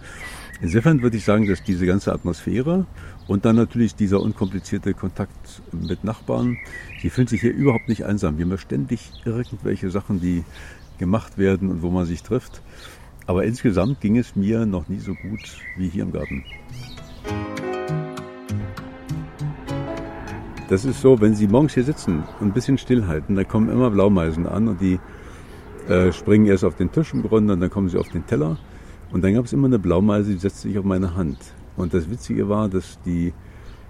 insofern 0.61 1.01
würde 1.01 1.17
ich 1.17 1.25
sagen, 1.25 1.47
dass 1.47 1.63
diese 1.63 1.85
ganze 1.85 2.13
Atmosphäre 2.13 2.85
und 3.27 3.45
dann 3.45 3.55
natürlich 3.55 3.95
dieser 3.95 4.21
unkomplizierte 4.21 4.93
Kontakt 4.93 5.61
mit 5.71 6.03
Nachbarn, 6.03 6.57
die 7.01 7.09
fühlen 7.09 7.27
sich 7.27 7.41
hier 7.41 7.53
überhaupt 7.53 7.89
nicht 7.89 8.05
einsam. 8.05 8.37
Wir 8.37 8.45
haben 8.45 8.51
ja 8.51 8.57
ständig 8.57 9.11
irgendwelche 9.25 9.89
Sachen, 9.89 10.21
die 10.21 10.43
gemacht 10.99 11.37
werden 11.37 11.69
und 11.69 11.81
wo 11.81 11.89
man 11.89 12.05
sich 12.05 12.23
trifft. 12.23 12.61
Aber 13.25 13.45
insgesamt 13.45 14.01
ging 14.01 14.17
es 14.17 14.35
mir 14.35 14.65
noch 14.65 14.89
nie 14.89 14.99
so 14.99 15.15
gut 15.15 15.57
wie 15.77 15.87
hier 15.87 16.03
im 16.03 16.11
Garten. 16.11 16.43
Das 20.73 20.85
ist 20.85 21.01
so, 21.01 21.21
wenn 21.21 21.35
Sie 21.35 21.47
morgens 21.47 21.75
hier 21.75 21.83
sitzen 21.83 22.23
und 22.39 22.47
ein 22.47 22.51
bisschen 22.51 22.79
stillhalten, 22.79 23.35
da 23.35 23.43
kommen 23.43 23.69
immer 23.69 23.91
Blaumeisen 23.91 24.47
an 24.47 24.67
und 24.67 24.81
die 24.81 24.99
äh, 25.87 26.11
springen 26.11 26.47
erst 26.47 26.63
auf 26.63 26.73
den 26.73 26.91
Tisch 26.91 27.13
im 27.13 27.21
Grunde 27.21 27.53
und 27.53 27.59
dann 27.59 27.69
kommen 27.69 27.89
sie 27.89 27.99
auf 27.99 28.09
den 28.09 28.25
Teller. 28.25 28.57
Und 29.11 29.23
dann 29.23 29.35
gab 29.35 29.45
es 29.45 29.53
immer 29.53 29.67
eine 29.67 29.77
Blaumeise, 29.77 30.31
die 30.31 30.39
setzte 30.39 30.69
sich 30.69 30.79
auf 30.79 30.83
meine 30.83 31.15
Hand. 31.15 31.37
Und 31.77 31.93
das 31.93 32.09
Witzige 32.09 32.49
war, 32.49 32.69
dass 32.69 32.99
die 33.05 33.33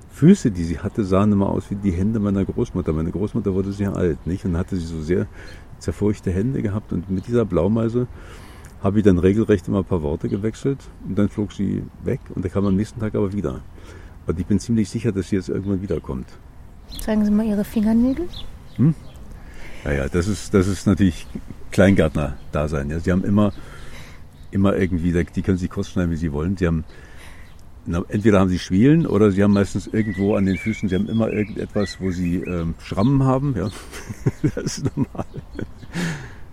Füße, 0.09 0.51
die 0.51 0.65
sie 0.65 0.79
hatte, 0.79 1.05
sahen 1.05 1.31
immer 1.31 1.47
aus 1.47 1.71
wie 1.71 1.75
die 1.75 1.93
Hände 1.93 2.19
meiner 2.19 2.43
Großmutter. 2.43 2.91
Meine 2.91 3.11
Großmutter 3.11 3.53
wurde 3.53 3.71
sehr 3.71 3.95
alt, 3.95 4.27
nicht? 4.27 4.43
Und 4.43 4.57
hatte 4.57 4.75
sie 4.75 4.85
so 4.85 4.99
sehr 4.99 5.27
zerfurchte 5.79 6.31
Hände 6.31 6.61
gehabt. 6.61 6.91
Und 6.91 7.09
mit 7.09 7.27
dieser 7.29 7.45
Blaumeise 7.45 8.07
habe 8.81 8.97
ich 8.97 9.05
dann 9.05 9.19
regelrecht 9.19 9.69
immer 9.69 9.77
ein 9.77 9.85
paar 9.85 10.01
Worte 10.01 10.27
gewechselt. 10.27 10.79
Und 11.07 11.17
dann 11.17 11.29
flog 11.29 11.53
sie 11.53 11.83
weg 12.03 12.19
und 12.35 12.43
da 12.43 12.49
kam 12.49 12.65
am 12.65 12.75
nächsten 12.75 12.99
Tag 12.99 13.15
aber 13.15 13.31
wieder. 13.31 13.61
Und 14.27 14.37
ich 14.37 14.45
bin 14.45 14.59
ziemlich 14.59 14.89
sicher, 14.89 15.13
dass 15.13 15.29
sie 15.29 15.37
jetzt 15.37 15.47
irgendwann 15.47 15.81
wiederkommt. 15.81 16.27
Zeigen 17.01 17.25
Sie 17.25 17.31
mal 17.31 17.45
Ihre 17.45 17.63
Fingernägel. 17.63 18.27
Hm? 18.75 18.95
Naja, 19.83 20.07
das 20.07 20.27
ist, 20.27 20.53
das 20.53 20.67
ist 20.67 20.87
natürlich 20.87 21.27
Kleingärtner-Dasein. 21.71 22.89
Ja. 22.89 22.99
Sie 22.99 23.11
haben 23.11 23.23
immer, 23.23 23.51
immer 24.51 24.75
irgendwie, 24.75 25.11
die 25.11 25.41
können 25.41 25.57
sich 25.57 25.69
kurz 25.69 25.89
schneiden, 25.89 26.11
wie 26.11 26.15
sie 26.15 26.31
wollen. 26.31 26.55
Sie 26.55 26.67
haben 26.67 26.85
entweder 28.07 28.39
haben 28.39 28.49
sie 28.49 28.59
Schwielen 28.59 29.05
oder 29.05 29.31
sie 29.31 29.43
haben 29.43 29.53
meistens 29.53 29.87
irgendwo 29.87 30.35
an 30.35 30.45
den 30.45 30.57
Füßen, 30.57 30.87
sie 30.87 30.95
haben 30.95 31.09
immer 31.09 31.29
irgendetwas, 31.29 31.99
wo 31.99 32.11
sie 32.11 32.37
ähm, 32.37 32.75
Schrammen 32.79 33.23
haben. 33.23 33.55
Ja. 33.57 33.69
das 34.55 34.77
ist 34.77 34.95
normal. 34.95 35.25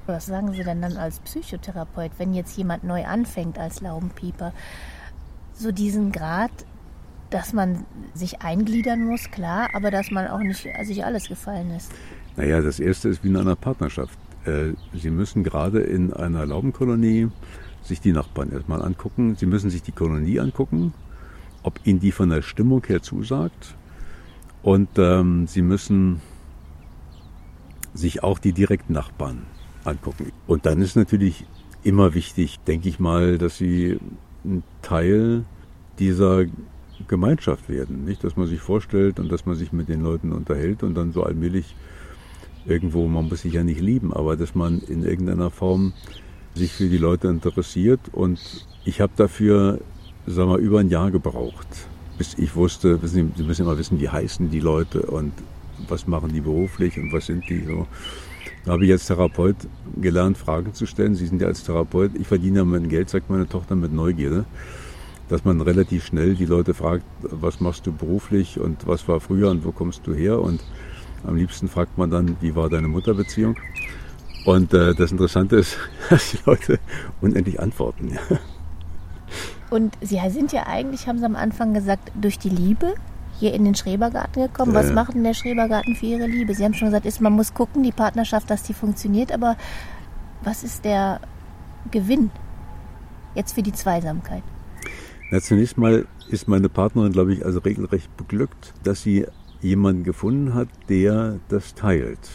Was 0.06 0.26
sagen 0.26 0.52
Sie 0.52 0.64
denn 0.64 0.82
dann 0.82 0.96
als 0.96 1.20
Psychotherapeut, 1.20 2.12
wenn 2.18 2.34
jetzt 2.34 2.56
jemand 2.56 2.82
neu 2.82 3.04
anfängt 3.04 3.58
als 3.58 3.80
Laubenpieper? 3.80 4.52
So 5.52 5.70
diesen 5.70 6.10
Grad, 6.10 6.50
dass 7.30 7.52
man 7.52 7.84
sich 8.14 8.42
eingliedern 8.42 9.04
muss, 9.04 9.30
klar, 9.30 9.70
aber 9.72 9.90
dass 9.90 10.10
man 10.10 10.26
auch 10.28 10.40
nicht 10.40 10.68
sich 10.82 11.04
alles 11.04 11.28
gefallen 11.28 11.70
lässt. 11.70 11.92
Naja, 12.36 12.60
das 12.60 12.80
erste 12.80 13.08
ist 13.08 13.24
wie 13.24 13.28
in 13.28 13.36
einer 13.36 13.56
Partnerschaft. 13.56 14.18
Äh, 14.44 14.72
sie 14.92 15.10
müssen 15.10 15.44
gerade 15.44 15.80
in 15.80 16.12
einer 16.12 16.46
Laubenkolonie 16.46 17.28
sich 17.82 18.00
die 18.00 18.12
Nachbarn 18.12 18.52
erstmal 18.52 18.82
angucken. 18.82 19.36
Sie 19.36 19.46
müssen 19.46 19.70
sich 19.70 19.82
die 19.82 19.92
Kolonie 19.92 20.40
angucken 20.40 20.92
ob 21.62 21.80
Ihnen 21.84 22.00
die 22.00 22.12
von 22.12 22.30
der 22.30 22.42
Stimmung 22.42 22.82
her 22.86 23.02
zusagt. 23.02 23.74
Und 24.62 24.88
ähm, 24.96 25.46
Sie 25.46 25.62
müssen 25.62 26.20
sich 27.94 28.22
auch 28.22 28.38
die 28.38 28.52
direkten 28.52 28.92
Nachbarn 28.92 29.46
angucken. 29.84 30.32
Und 30.46 30.66
dann 30.66 30.80
ist 30.80 30.96
natürlich 30.96 31.44
immer 31.82 32.14
wichtig, 32.14 32.60
denke 32.66 32.88
ich 32.88 33.00
mal, 33.00 33.38
dass 33.38 33.58
Sie 33.58 33.98
ein 34.44 34.62
Teil 34.82 35.44
dieser 35.98 36.44
Gemeinschaft 37.08 37.68
werden. 37.68 38.04
Nicht, 38.04 38.24
dass 38.24 38.36
man 38.36 38.46
sich 38.46 38.60
vorstellt 38.60 39.18
und 39.20 39.30
dass 39.30 39.46
man 39.46 39.56
sich 39.56 39.72
mit 39.72 39.88
den 39.88 40.02
Leuten 40.02 40.32
unterhält 40.32 40.82
und 40.82 40.94
dann 40.94 41.12
so 41.12 41.22
allmählich 41.22 41.74
irgendwo, 42.66 43.06
man 43.08 43.28
muss 43.28 43.42
sich 43.42 43.54
ja 43.54 43.64
nicht 43.64 43.80
lieben, 43.80 44.12
aber 44.12 44.36
dass 44.36 44.54
man 44.54 44.80
in 44.80 45.02
irgendeiner 45.02 45.50
Form 45.50 45.92
sich 46.54 46.72
für 46.72 46.88
die 46.88 46.98
Leute 46.98 47.28
interessiert. 47.28 48.00
Und 48.12 48.66
ich 48.84 49.00
habe 49.00 49.12
dafür 49.16 49.80
sagen 50.26 50.50
wir, 50.50 50.58
über 50.58 50.80
ein 50.80 50.88
Jahr 50.88 51.10
gebraucht, 51.10 51.66
bis 52.18 52.34
ich 52.38 52.54
wusste, 52.54 52.98
Sie, 53.02 53.28
Sie 53.36 53.42
müssen 53.42 53.62
immer 53.62 53.78
wissen, 53.78 54.00
wie 54.00 54.08
heißen 54.08 54.50
die 54.50 54.60
Leute 54.60 55.02
und 55.02 55.32
was 55.88 56.06
machen 56.06 56.32
die 56.32 56.40
beruflich 56.40 56.98
und 56.98 57.12
was 57.12 57.26
sind 57.26 57.48
die 57.48 57.64
so. 57.64 57.86
Da 58.64 58.72
habe 58.72 58.84
ich 58.84 58.92
als 58.92 59.06
Therapeut 59.06 59.56
gelernt, 60.00 60.36
Fragen 60.36 60.74
zu 60.74 60.84
stellen. 60.86 61.14
Sie 61.14 61.26
sind 61.26 61.40
ja 61.40 61.48
als 61.48 61.64
Therapeut, 61.64 62.12
ich 62.14 62.26
verdiene 62.26 62.58
ja 62.58 62.64
mein 62.64 62.88
Geld, 62.88 63.08
sagt 63.08 63.30
meine 63.30 63.48
Tochter 63.48 63.74
mit 63.74 63.92
Neugierde, 63.92 64.44
dass 65.30 65.44
man 65.44 65.60
relativ 65.60 66.06
schnell 66.06 66.34
die 66.34 66.44
Leute 66.44 66.74
fragt, 66.74 67.04
was 67.22 67.60
machst 67.60 67.86
du 67.86 67.92
beruflich 67.92 68.58
und 68.58 68.86
was 68.86 69.06
war 69.06 69.20
früher 69.20 69.50
und 69.50 69.64
wo 69.64 69.70
kommst 69.70 70.06
du 70.06 70.12
her 70.12 70.40
und 70.40 70.60
am 71.24 71.36
liebsten 71.36 71.68
fragt 71.68 71.98
man 71.98 72.10
dann, 72.10 72.36
wie 72.40 72.56
war 72.56 72.68
deine 72.68 72.88
Mutterbeziehung? 72.88 73.56
Und 74.44 74.74
äh, 74.74 74.94
das 74.94 75.12
Interessante 75.12 75.56
ist, 75.56 75.76
dass 76.10 76.32
die 76.32 76.38
Leute 76.44 76.78
unendlich 77.20 77.60
antworten. 77.60 78.18
Und 79.70 79.96
Sie 80.00 80.18
sind 80.30 80.52
ja 80.52 80.66
eigentlich, 80.66 81.06
haben 81.06 81.18
Sie 81.18 81.24
am 81.24 81.36
Anfang 81.36 81.74
gesagt, 81.74 82.10
durch 82.20 82.38
die 82.38 82.48
Liebe 82.48 82.94
hier 83.38 83.54
in 83.54 83.64
den 83.64 83.74
Schrebergarten 83.74 84.42
gekommen. 84.42 84.74
Was 84.74 84.92
macht 84.92 85.14
denn 85.14 85.22
der 85.22 85.34
Schrebergarten 85.34 85.94
für 85.94 86.06
Ihre 86.06 86.26
Liebe? 86.26 86.54
Sie 86.54 86.64
haben 86.64 86.74
schon 86.74 86.88
gesagt, 86.88 87.06
ist, 87.06 87.20
man 87.20 87.34
muss 87.34 87.54
gucken, 87.54 87.82
die 87.82 87.92
Partnerschaft, 87.92 88.50
dass 88.50 88.64
die 88.64 88.74
funktioniert, 88.74 89.30
aber 89.30 89.56
was 90.42 90.64
ist 90.64 90.84
der 90.84 91.20
Gewinn 91.90 92.30
jetzt 93.34 93.54
für 93.54 93.62
die 93.62 93.72
Zweisamkeit? 93.72 94.42
Na, 95.30 95.40
zunächst 95.40 95.78
mal 95.78 96.06
ist 96.28 96.48
meine 96.48 96.68
Partnerin, 96.68 97.12
glaube 97.12 97.32
ich, 97.32 97.44
also 97.44 97.60
regelrecht 97.60 98.16
beglückt, 98.16 98.74
dass 98.82 99.02
sie 99.02 99.26
jemanden 99.60 100.02
gefunden 100.02 100.54
hat, 100.54 100.68
der 100.88 101.38
das 101.48 101.74
teilt. 101.74 102.30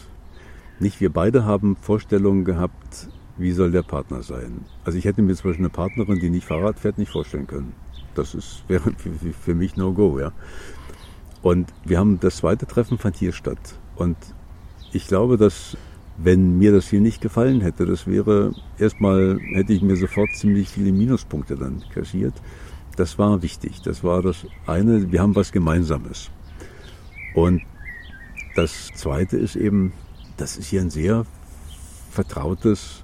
Nicht 0.79 1.01
wir 1.01 1.12
beide 1.12 1.43
haben 1.43 1.75
Vorstellungen 1.75 2.45
gehabt, 2.45 3.10
wie 3.38 3.51
soll 3.51 3.71
der 3.71 3.84
Partner 3.84 4.23
sein? 4.23 4.62
Also 4.86 4.97
ich 4.97 5.03
hätte 5.03 5.21
mir 5.21 5.36
zum 5.36 5.49
Beispiel 5.49 5.65
eine 5.65 5.73
Partnerin, 5.73 6.19
die 6.19 6.29
nicht 6.29 6.45
Fahrrad 6.45 6.79
fährt, 6.79 6.97
nicht 6.97 7.12
vorstellen 7.12 7.47
können. 7.47 7.73
Das 8.13 8.34
ist, 8.34 8.63
wäre 8.69 8.91
für, 8.93 9.55
mich 9.55 9.75
No-Go, 9.75 10.19
ja. 10.19 10.31
Und 11.41 11.73
wir 11.84 11.99
haben 11.99 12.19
das 12.21 12.38
zweite 12.38 12.65
Treffen 12.65 12.97
fand 12.97 13.17
hier 13.17 13.34
statt. 13.34 13.77
Und 13.97 14.17
ich 14.93 15.08
glaube, 15.08 15.38
dass 15.38 15.77
wenn 16.17 16.58
mir 16.58 16.71
das 16.71 16.88
hier 16.88 17.01
nicht 17.01 17.19
gefallen 17.19 17.60
hätte, 17.60 17.86
das 17.86 18.08
wäre 18.08 18.53
erstmal 18.79 19.38
hätte 19.53 19.73
ich 19.73 19.81
mir 19.81 19.97
sofort 19.97 20.29
ziemlich 20.34 20.69
viele 20.69 20.93
Minuspunkte 20.93 21.58
dann 21.58 21.84
kassiert. 21.93 22.34
Das 22.95 23.17
war 23.17 23.41
wichtig. 23.41 23.81
Das 23.81 24.03
war 24.03 24.21
das 24.21 24.45
eine. 24.65 25.12
Wir 25.12 25.21
haben 25.21 25.36
was 25.36 25.51
Gemeinsames. 25.51 26.29
Und 27.34 27.62
das 28.55 28.91
zweite 28.95 29.38
ist 29.38 29.55
eben, 29.55 29.91
das 30.38 30.58
ist 30.58 30.67
hier 30.67 30.81
ein 30.81 30.89
sehr 30.89 31.25
vertrautes 32.10 33.03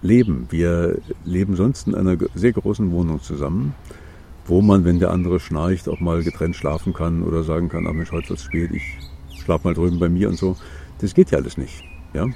leben. 0.00 0.46
Wir 0.50 0.98
leben 1.24 1.56
sonst 1.56 1.88
in 1.88 1.94
einer 1.94 2.16
sehr 2.34 2.52
großen 2.52 2.90
Wohnung 2.92 3.20
zusammen, 3.20 3.74
wo 4.46 4.62
man, 4.62 4.84
wenn 4.84 5.00
der 5.00 5.10
andere 5.10 5.40
schnarcht, 5.40 5.88
auch 5.88 6.00
mal 6.00 6.22
getrennt 6.22 6.54
schlafen 6.54 6.92
kann 6.92 7.24
oder 7.24 7.42
sagen 7.42 7.68
kann, 7.68 7.86
ach 7.88 7.92
Mensch, 7.92 8.12
heute 8.12 8.30
wird's 8.30 8.44
spät, 8.44 8.70
ich 8.72 8.98
schlaf 9.42 9.64
mal 9.64 9.74
drüben 9.74 9.98
bei 9.98 10.08
mir 10.08 10.28
und 10.28 10.38
so. 10.38 10.56
Das 11.00 11.14
geht 11.14 11.32
ja 11.32 11.38
alles 11.38 11.56
nicht. 11.56 11.82
Ja? 12.14 12.26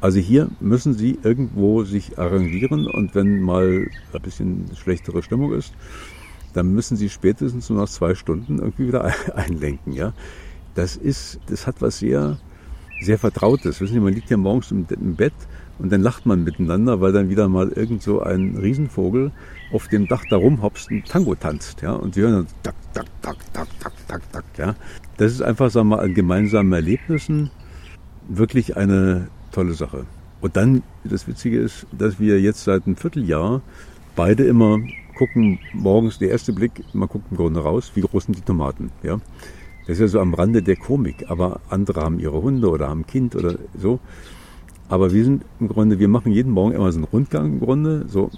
Also 0.00 0.18
hier 0.18 0.50
müssen 0.60 0.94
Sie 0.94 1.18
irgendwo 1.22 1.84
sich 1.84 2.18
arrangieren 2.18 2.86
und 2.86 3.14
wenn 3.14 3.40
mal 3.40 3.88
ein 4.12 4.22
bisschen 4.22 4.66
schlechtere 4.74 5.22
Stimmung 5.22 5.52
ist, 5.52 5.72
dann 6.56 6.72
müssen 6.72 6.96
Sie 6.96 7.08
spätestens 7.08 7.68
nur 7.68 7.80
nach 7.80 7.88
zwei 7.88 8.14
Stunden 8.14 8.58
irgendwie 8.58 8.88
wieder 8.88 9.12
einlenken. 9.34 9.92
Ja? 9.92 10.12
Das 10.74 10.96
ist, 10.96 11.38
das 11.46 11.66
hat 11.66 11.76
was 11.80 11.98
sehr, 11.98 12.38
sehr 13.00 13.18
Vertrautes. 13.18 13.80
Wissen 13.80 13.94
Sie, 13.94 14.00
man 14.00 14.14
liegt 14.14 14.30
ja 14.30 14.36
morgens 14.36 14.70
im, 14.70 14.86
im 14.88 15.16
Bett 15.16 15.34
und 15.78 15.92
dann 15.92 16.00
lacht 16.00 16.24
man 16.24 16.44
miteinander, 16.44 17.00
weil 17.00 17.12
dann 17.12 17.28
wieder 17.28 17.48
mal 17.48 17.68
irgend 17.68 18.02
so 18.02 18.22
ein 18.22 18.56
Riesenvogel 18.56 19.32
auf 19.72 19.88
dem 19.88 20.08
Dach 20.08 20.24
da 20.30 20.36
rumhopst 20.36 20.90
und 20.90 21.06
Tango 21.06 21.34
tanzt, 21.34 21.82
ja, 21.82 21.92
und 21.92 22.14
sie 22.14 22.22
hören 22.22 22.32
dann 22.32 22.46
tak, 22.62 22.74
tak, 22.94 23.06
tak, 23.20 23.52
tak, 23.52 23.68
tak, 23.80 23.92
tak, 24.08 24.32
tak, 24.32 24.44
ja. 24.56 24.74
Das 25.18 25.32
ist 25.32 25.42
einfach, 25.42 25.70
sagen 25.70 25.88
wir 25.88 25.96
mal, 25.96 26.02
an 26.04 26.14
gemeinsamen 26.14 26.72
Erlebnissen 26.72 27.50
wirklich 28.28 28.76
eine 28.76 29.28
tolle 29.52 29.74
Sache. 29.74 30.06
Und 30.40 30.56
dann, 30.56 30.82
das 31.04 31.26
Witzige 31.26 31.58
ist, 31.58 31.86
dass 31.92 32.20
wir 32.20 32.40
jetzt 32.40 32.64
seit 32.64 32.86
einem 32.86 32.96
Vierteljahr 32.96 33.60
beide 34.14 34.44
immer 34.44 34.78
gucken, 35.16 35.58
morgens 35.72 36.18
der 36.18 36.30
erste 36.30 36.52
Blick, 36.52 36.72
man 36.92 37.08
guckt 37.08 37.26
im 37.30 37.36
Grunde 37.36 37.60
raus, 37.60 37.92
wie 37.94 38.02
groß 38.02 38.24
sind 38.24 38.36
die 38.36 38.42
Tomaten, 38.42 38.90
ja. 39.02 39.18
Das 39.86 39.94
ist 39.96 40.00
ja 40.00 40.08
so 40.08 40.20
am 40.20 40.34
Rande 40.34 40.62
der 40.62 40.76
Komik, 40.76 41.26
aber 41.28 41.60
andere 41.70 42.02
haben 42.02 42.18
ihre 42.18 42.42
Hunde 42.42 42.68
oder 42.70 42.88
haben 42.88 43.00
ein 43.00 43.06
Kind 43.06 43.36
oder 43.36 43.56
so. 43.78 44.00
Aber 44.88 45.12
wir 45.12 45.24
sind 45.24 45.44
im 45.60 45.68
Grunde, 45.68 45.98
wir 46.00 46.08
machen 46.08 46.32
jeden 46.32 46.50
Morgen 46.50 46.72
immer 46.72 46.90
so 46.90 46.98
einen 46.98 47.04
Rundgang 47.04 47.52
im 47.52 47.60
Grunde. 47.60 48.04
So, 48.08 48.30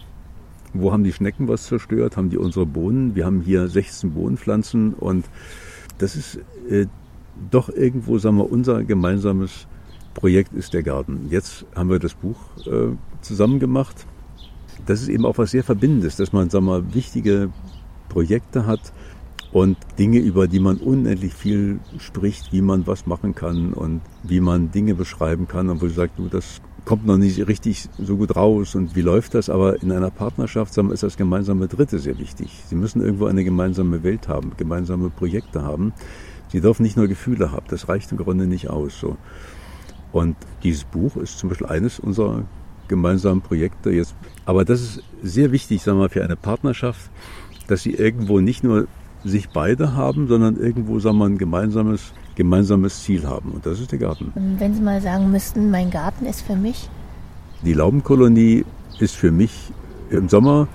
wo 0.75 0.93
haben 0.93 1.05
die 1.05 1.13
Schnecken 1.13 1.49
was 1.49 1.67
zerstört? 1.67 2.19
Haben 2.19 2.29
die 2.29 2.37
unsere 2.37 2.67
Bohnen? 2.67 3.15
Wir 3.15 3.25
haben 3.25 3.41
hier 3.41 3.67
16 3.67 4.13
Bohnenpflanzen 4.13 4.93
und 4.93 5.25
das 5.97 6.17
ist 6.17 6.39
äh, 6.69 6.87
doch 7.51 7.71
irgendwo, 7.71 8.19
sagen 8.19 8.37
wir, 8.37 8.51
unser 8.51 8.85
gemeinsames 8.85 9.67
Projekt 10.15 10.53
ist 10.53 10.75
der 10.75 10.83
Garten. 10.83 11.29
Jetzt 11.31 11.65
haben 11.75 11.89
wir 11.89 11.99
das 11.99 12.15
Buch 12.15 12.37
äh, 12.67 12.95
zusammen 13.23 13.59
gemacht. 13.59 14.07
Das 14.87 15.03
ist 15.03 15.09
eben 15.09 15.27
auch 15.27 15.39
was 15.39 15.51
sehr 15.51 15.65
Verbindendes, 15.65 16.17
dass 16.17 16.33
man, 16.33 16.51
sagen 16.51 16.67
wir, 16.67 16.95
wichtige 16.95 17.51
Projekte 18.09 18.67
hat, 18.67 18.93
und 19.53 19.77
Dinge, 19.99 20.19
über 20.19 20.47
die 20.47 20.61
man 20.61 20.77
unendlich 20.77 21.35
viel 21.35 21.81
spricht, 21.99 22.53
wie 22.53 22.61
man 22.61 22.87
was 22.87 23.07
machen 23.07 23.35
kann 23.35 23.73
und 23.73 24.03
wie 24.23 24.41
man 24.41 24.71
Dinge 24.71 24.95
beschreiben 24.95 25.49
kann 25.49 25.71
und 25.71 25.81
wo 25.81 25.87
ich 25.87 25.95
sage, 25.95 26.13
du, 26.17 26.29
das 26.29 26.61
kommt 26.85 27.07
noch 27.07 27.17
nicht 27.17 27.47
richtig 27.49 27.89
so 27.99 28.17
gut 28.17 28.37
raus 28.37 28.75
und 28.75 28.95
wie 28.95 29.03
läuft 29.03 29.35
das, 29.35 29.51
aber 29.51 29.83
in 29.83 29.93
einer 29.93 30.11
Partnerschaft 30.11 30.77
ist 30.77 31.03
das 31.03 31.17
gemeinsame 31.17 31.69
Dritte 31.69 31.99
sehr 31.99 32.19
wichtig. 32.19 32.63
Sie 32.67 32.75
müssen 32.75 33.03
irgendwo 33.03 33.27
eine 33.27 33.45
gemeinsame 33.45 34.03
Welt 34.03 34.29
haben, 34.29 34.53
gemeinsame 34.57 35.11
Projekte 35.11 35.63
haben. 35.63 35.93
Sie 36.51 36.61
dürfen 36.61 36.83
nicht 36.83 36.97
nur 36.97 37.09
Gefühle 37.09 37.53
haben, 37.53 37.67
das 37.69 37.89
reicht 37.89 38.11
im 38.13 38.19
Grunde 38.19 38.47
nicht 38.47 38.71
aus. 38.71 38.99
So. 38.99 39.17
Und 40.13 40.37
dieses 40.63 40.85
Buch 40.85 41.17
ist 41.17 41.39
zum 41.39 41.51
Beispiel 41.51 41.67
eines 41.67 42.01
unserer 42.01 42.45
gemeinsamen 42.89 43.43
Projekte 43.43 43.91
jetzt. 43.91 44.15
Aber 44.49 44.65
das 44.65 44.81
ist 44.81 45.03
sehr 45.23 45.53
wichtig, 45.53 45.83
sagen 45.83 45.99
wir 45.99 46.05
mal, 46.05 46.09
für 46.09 46.25
eine 46.25 46.35
Partnerschaft, 46.35 47.11
dass 47.67 47.83
sie 47.83 47.93
irgendwo 47.93 48.41
nicht 48.41 48.65
nur 48.65 48.87
sich 49.23 49.51
beide 49.51 49.95
haben, 49.95 50.27
sondern 50.27 50.57
irgendwo, 50.57 50.99
sagen 51.01 51.19
wir, 51.19 51.27
ein 51.27 51.37
gemeinsames, 51.37 52.15
gemeinsames 52.35 53.03
Ziel 53.03 53.27
haben. 53.27 53.51
Und 53.51 53.67
das 53.67 53.79
ist 53.79 53.93
der 53.93 53.99
Garten. 53.99 54.33
Und 54.35 54.59
wenn 54.59 54.75
Sie 54.75 54.81
mal 54.81 55.03
sagen 55.03 55.31
müssten, 55.31 55.71
mein 55.71 55.91
Garten 55.91 56.25
ist 56.25 56.41
für 56.41 56.57
mich? 56.57 56.89
Die 57.63 57.75
Laubenkolonie 57.75 58.65
ist 58.99 59.17
für 59.17 59.31
mich 59.31 59.71
im 60.09 60.31
Sommer 60.31 60.67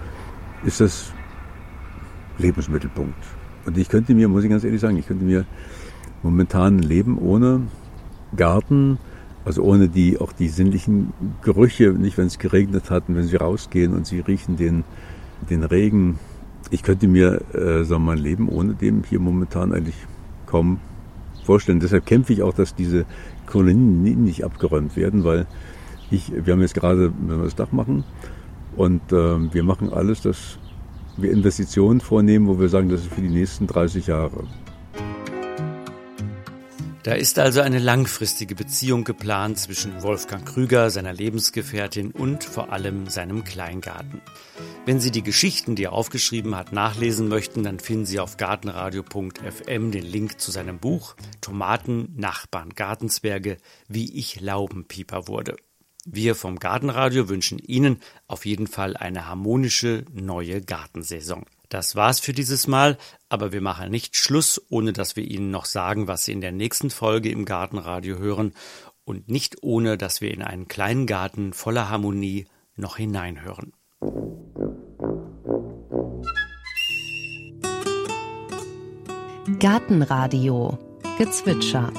ist 0.64 0.80
das 0.80 1.12
Lebensmittelpunkt. 2.38 3.18
Und 3.66 3.76
ich 3.76 3.90
könnte 3.90 4.14
mir, 4.14 4.28
muss 4.28 4.44
ich 4.44 4.52
ganz 4.52 4.64
ehrlich 4.64 4.82
sagen, 4.82 4.98
ich 4.98 5.08
könnte 5.08 5.26
mir 5.26 5.46
momentan 6.22 6.78
leben 6.78 7.18
ohne 7.18 7.62
Garten, 8.36 9.00
also 9.46 9.64
ohne 9.64 9.90
die, 9.90 10.20
auch 10.20 10.32
die 10.32 10.48
sinnlichen 10.48 11.14
Gerüche, 11.42 11.92
nicht 11.92 12.18
wenn 12.18 12.28
es 12.28 12.40
geregnet 12.40 12.90
hat 12.90 13.10
und 13.10 13.16
wenn 13.16 13.28
sie 13.28 13.36
rausgehen 13.36 13.94
und 13.94 14.06
sie 14.08 14.20
riechen 14.20 14.58
den, 14.58 14.84
den 15.50 15.64
Regen, 15.64 16.20
ich 16.72 16.84
könnte 16.84 17.08
mir 17.08 17.42
äh, 17.54 17.84
so 17.84 18.00
mein 18.00 18.18
Leben 18.18 18.50
ohne 18.50 18.74
dem 18.74 19.04
hier 19.04 19.20
momentan 19.20 19.74
eigentlich 19.74 19.96
kaum 20.46 20.80
vorstellen. 21.44 21.80
Deshalb 21.80 22.06
kämpfe 22.06 22.34
ich 22.34 22.42
auch, 22.42 22.54
dass 22.54 22.74
diese 22.74 23.06
Kolonien 23.46 24.24
nicht 24.24 24.44
abgeräumt 24.44 24.96
werden, 24.96 25.24
weil 25.24 25.46
ich, 26.10 26.32
wir 26.46 26.54
haben 26.54 26.62
jetzt 26.62 26.76
gerade, 26.76 27.12
wenn 27.28 27.38
wir 27.38 27.46
das 27.46 27.56
Dach 27.56 27.72
machen, 27.72 28.04
und 28.76 29.12
äh, 29.12 29.54
wir 29.54 29.64
machen 29.64 29.94
alles, 29.94 30.22
dass 30.22 30.58
wir 31.18 31.32
Investitionen 31.32 32.02
vornehmen, 32.02 32.48
wo 32.48 32.60
wir 32.60 32.70
sagen, 32.70 32.90
das 32.90 33.02
ist 33.02 33.14
für 33.14 33.22
die 33.22 33.30
nächsten 33.30 33.68
30 33.68 34.08
Jahre. 34.08 34.46
Da 37.04 37.12
ist 37.16 37.38
also 37.38 37.60
eine 37.60 37.80
langfristige 37.80 38.56
Beziehung 38.56 39.04
geplant 39.04 39.60
zwischen 39.60 40.04
Wolfgang 40.04 40.46
Krüger, 40.46 40.90
seiner 40.90 41.12
Lebensgefährtin 41.12 42.12
und 42.12 42.46
vor 42.46 42.72
allem 42.72 43.10
seinem 43.10 43.44
Kleingarten. 43.44 44.22
Wenn 44.86 45.02
Sie 45.02 45.12
die 45.12 45.22
Geschichten, 45.22 45.76
die 45.76 45.84
er 45.84 45.92
aufgeschrieben 45.92 46.56
hat, 46.56 46.72
nachlesen 46.72 47.28
möchten, 47.28 47.64
dann 47.64 47.80
finden 47.80 48.06
Sie 48.06 48.22
auf 48.22 48.38
gartenradio.fm 48.38 49.92
den 49.92 50.06
Link 50.06 50.40
zu 50.40 50.52
seinem 50.52 50.80
Buch 50.80 51.18
Tomaten, 51.42 52.14
Nachbarn, 52.16 52.70
Gartenzwerge, 52.70 53.58
wie 53.90 54.18
ich 54.18 54.40
Laubenpieper 54.40 55.28
wurde. 55.28 55.58
Wir 56.06 56.36
vom 56.36 56.58
Gartenradio 56.58 57.28
wünschen 57.28 57.60
Ihnen 57.60 58.00
auf 58.28 58.46
jeden 58.46 58.68
Fall 58.68 58.96
eine 58.96 59.28
harmonische 59.28 60.06
neue 60.14 60.62
Gartensaison. 60.62 61.46
Das 61.74 61.96
war's 61.96 62.20
für 62.20 62.34
dieses 62.34 62.68
Mal, 62.68 63.00
aber 63.30 63.52
wir 63.52 63.60
machen 63.60 63.90
nicht 63.90 64.16
Schluss, 64.16 64.62
ohne 64.70 64.94
dass 64.94 65.16
wir 65.16 65.24
Ihnen 65.24 65.50
noch 65.50 65.66
sagen, 65.66 66.08
was 66.08 66.24
Sie 66.24 66.32
in 66.32 66.40
der 66.40 66.52
nächsten 66.52 66.92
Folge 66.92 67.32
im 67.32 67.46
Gartenradio 67.46 68.20
hören 68.20 68.54
und 69.06 69.28
nicht 69.28 69.64
ohne, 69.64 69.98
dass 69.98 70.22
wir 70.22 70.32
in 70.32 70.44
einen 70.44 70.68
kleinen 70.68 71.08
Garten 71.08 71.52
voller 71.52 71.90
Harmonie 71.90 72.46
noch 72.76 72.98
hineinhören. 72.98 73.74
Gartenradio 79.58 80.78
Gezwitscher 81.18 81.92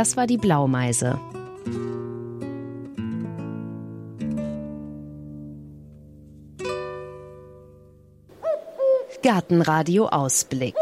Das 0.00 0.16
war 0.16 0.26
die 0.26 0.38
Blaumeise. 0.38 1.20
Gartenradio 9.22 10.06
Ausblick. 10.08 10.74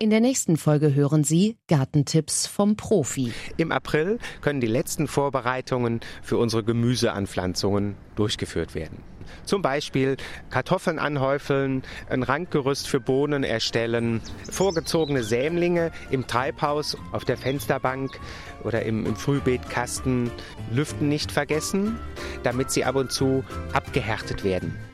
In 0.00 0.10
der 0.10 0.18
nächsten 0.18 0.56
Folge 0.56 0.96
hören 0.96 1.22
Sie 1.22 1.58
Gartentipps 1.68 2.48
vom 2.48 2.74
Profi. 2.74 3.32
Im 3.56 3.70
April 3.70 4.18
können 4.40 4.60
die 4.60 4.66
letzten 4.66 5.06
Vorbereitungen 5.06 6.00
für 6.22 6.38
unsere 6.38 6.64
Gemüseanpflanzungen 6.64 7.94
durchgeführt 8.16 8.74
werden. 8.74 9.11
Zum 9.44 9.62
Beispiel 9.62 10.16
Kartoffeln 10.50 10.98
anhäufeln, 10.98 11.82
ein 12.08 12.22
Randgerüst 12.22 12.88
für 12.88 13.00
Bohnen 13.00 13.44
erstellen, 13.44 14.20
vorgezogene 14.50 15.22
Sämlinge 15.22 15.90
im 16.10 16.26
Treibhaus, 16.26 16.96
auf 17.12 17.24
der 17.24 17.36
Fensterbank 17.36 18.18
oder 18.64 18.82
im, 18.82 19.06
im 19.06 19.16
Frühbeetkasten 19.16 20.30
lüften 20.72 21.08
nicht 21.08 21.32
vergessen, 21.32 21.98
damit 22.42 22.70
sie 22.70 22.84
ab 22.84 22.96
und 22.96 23.12
zu 23.12 23.44
abgehärtet 23.72 24.44
werden. 24.44 24.91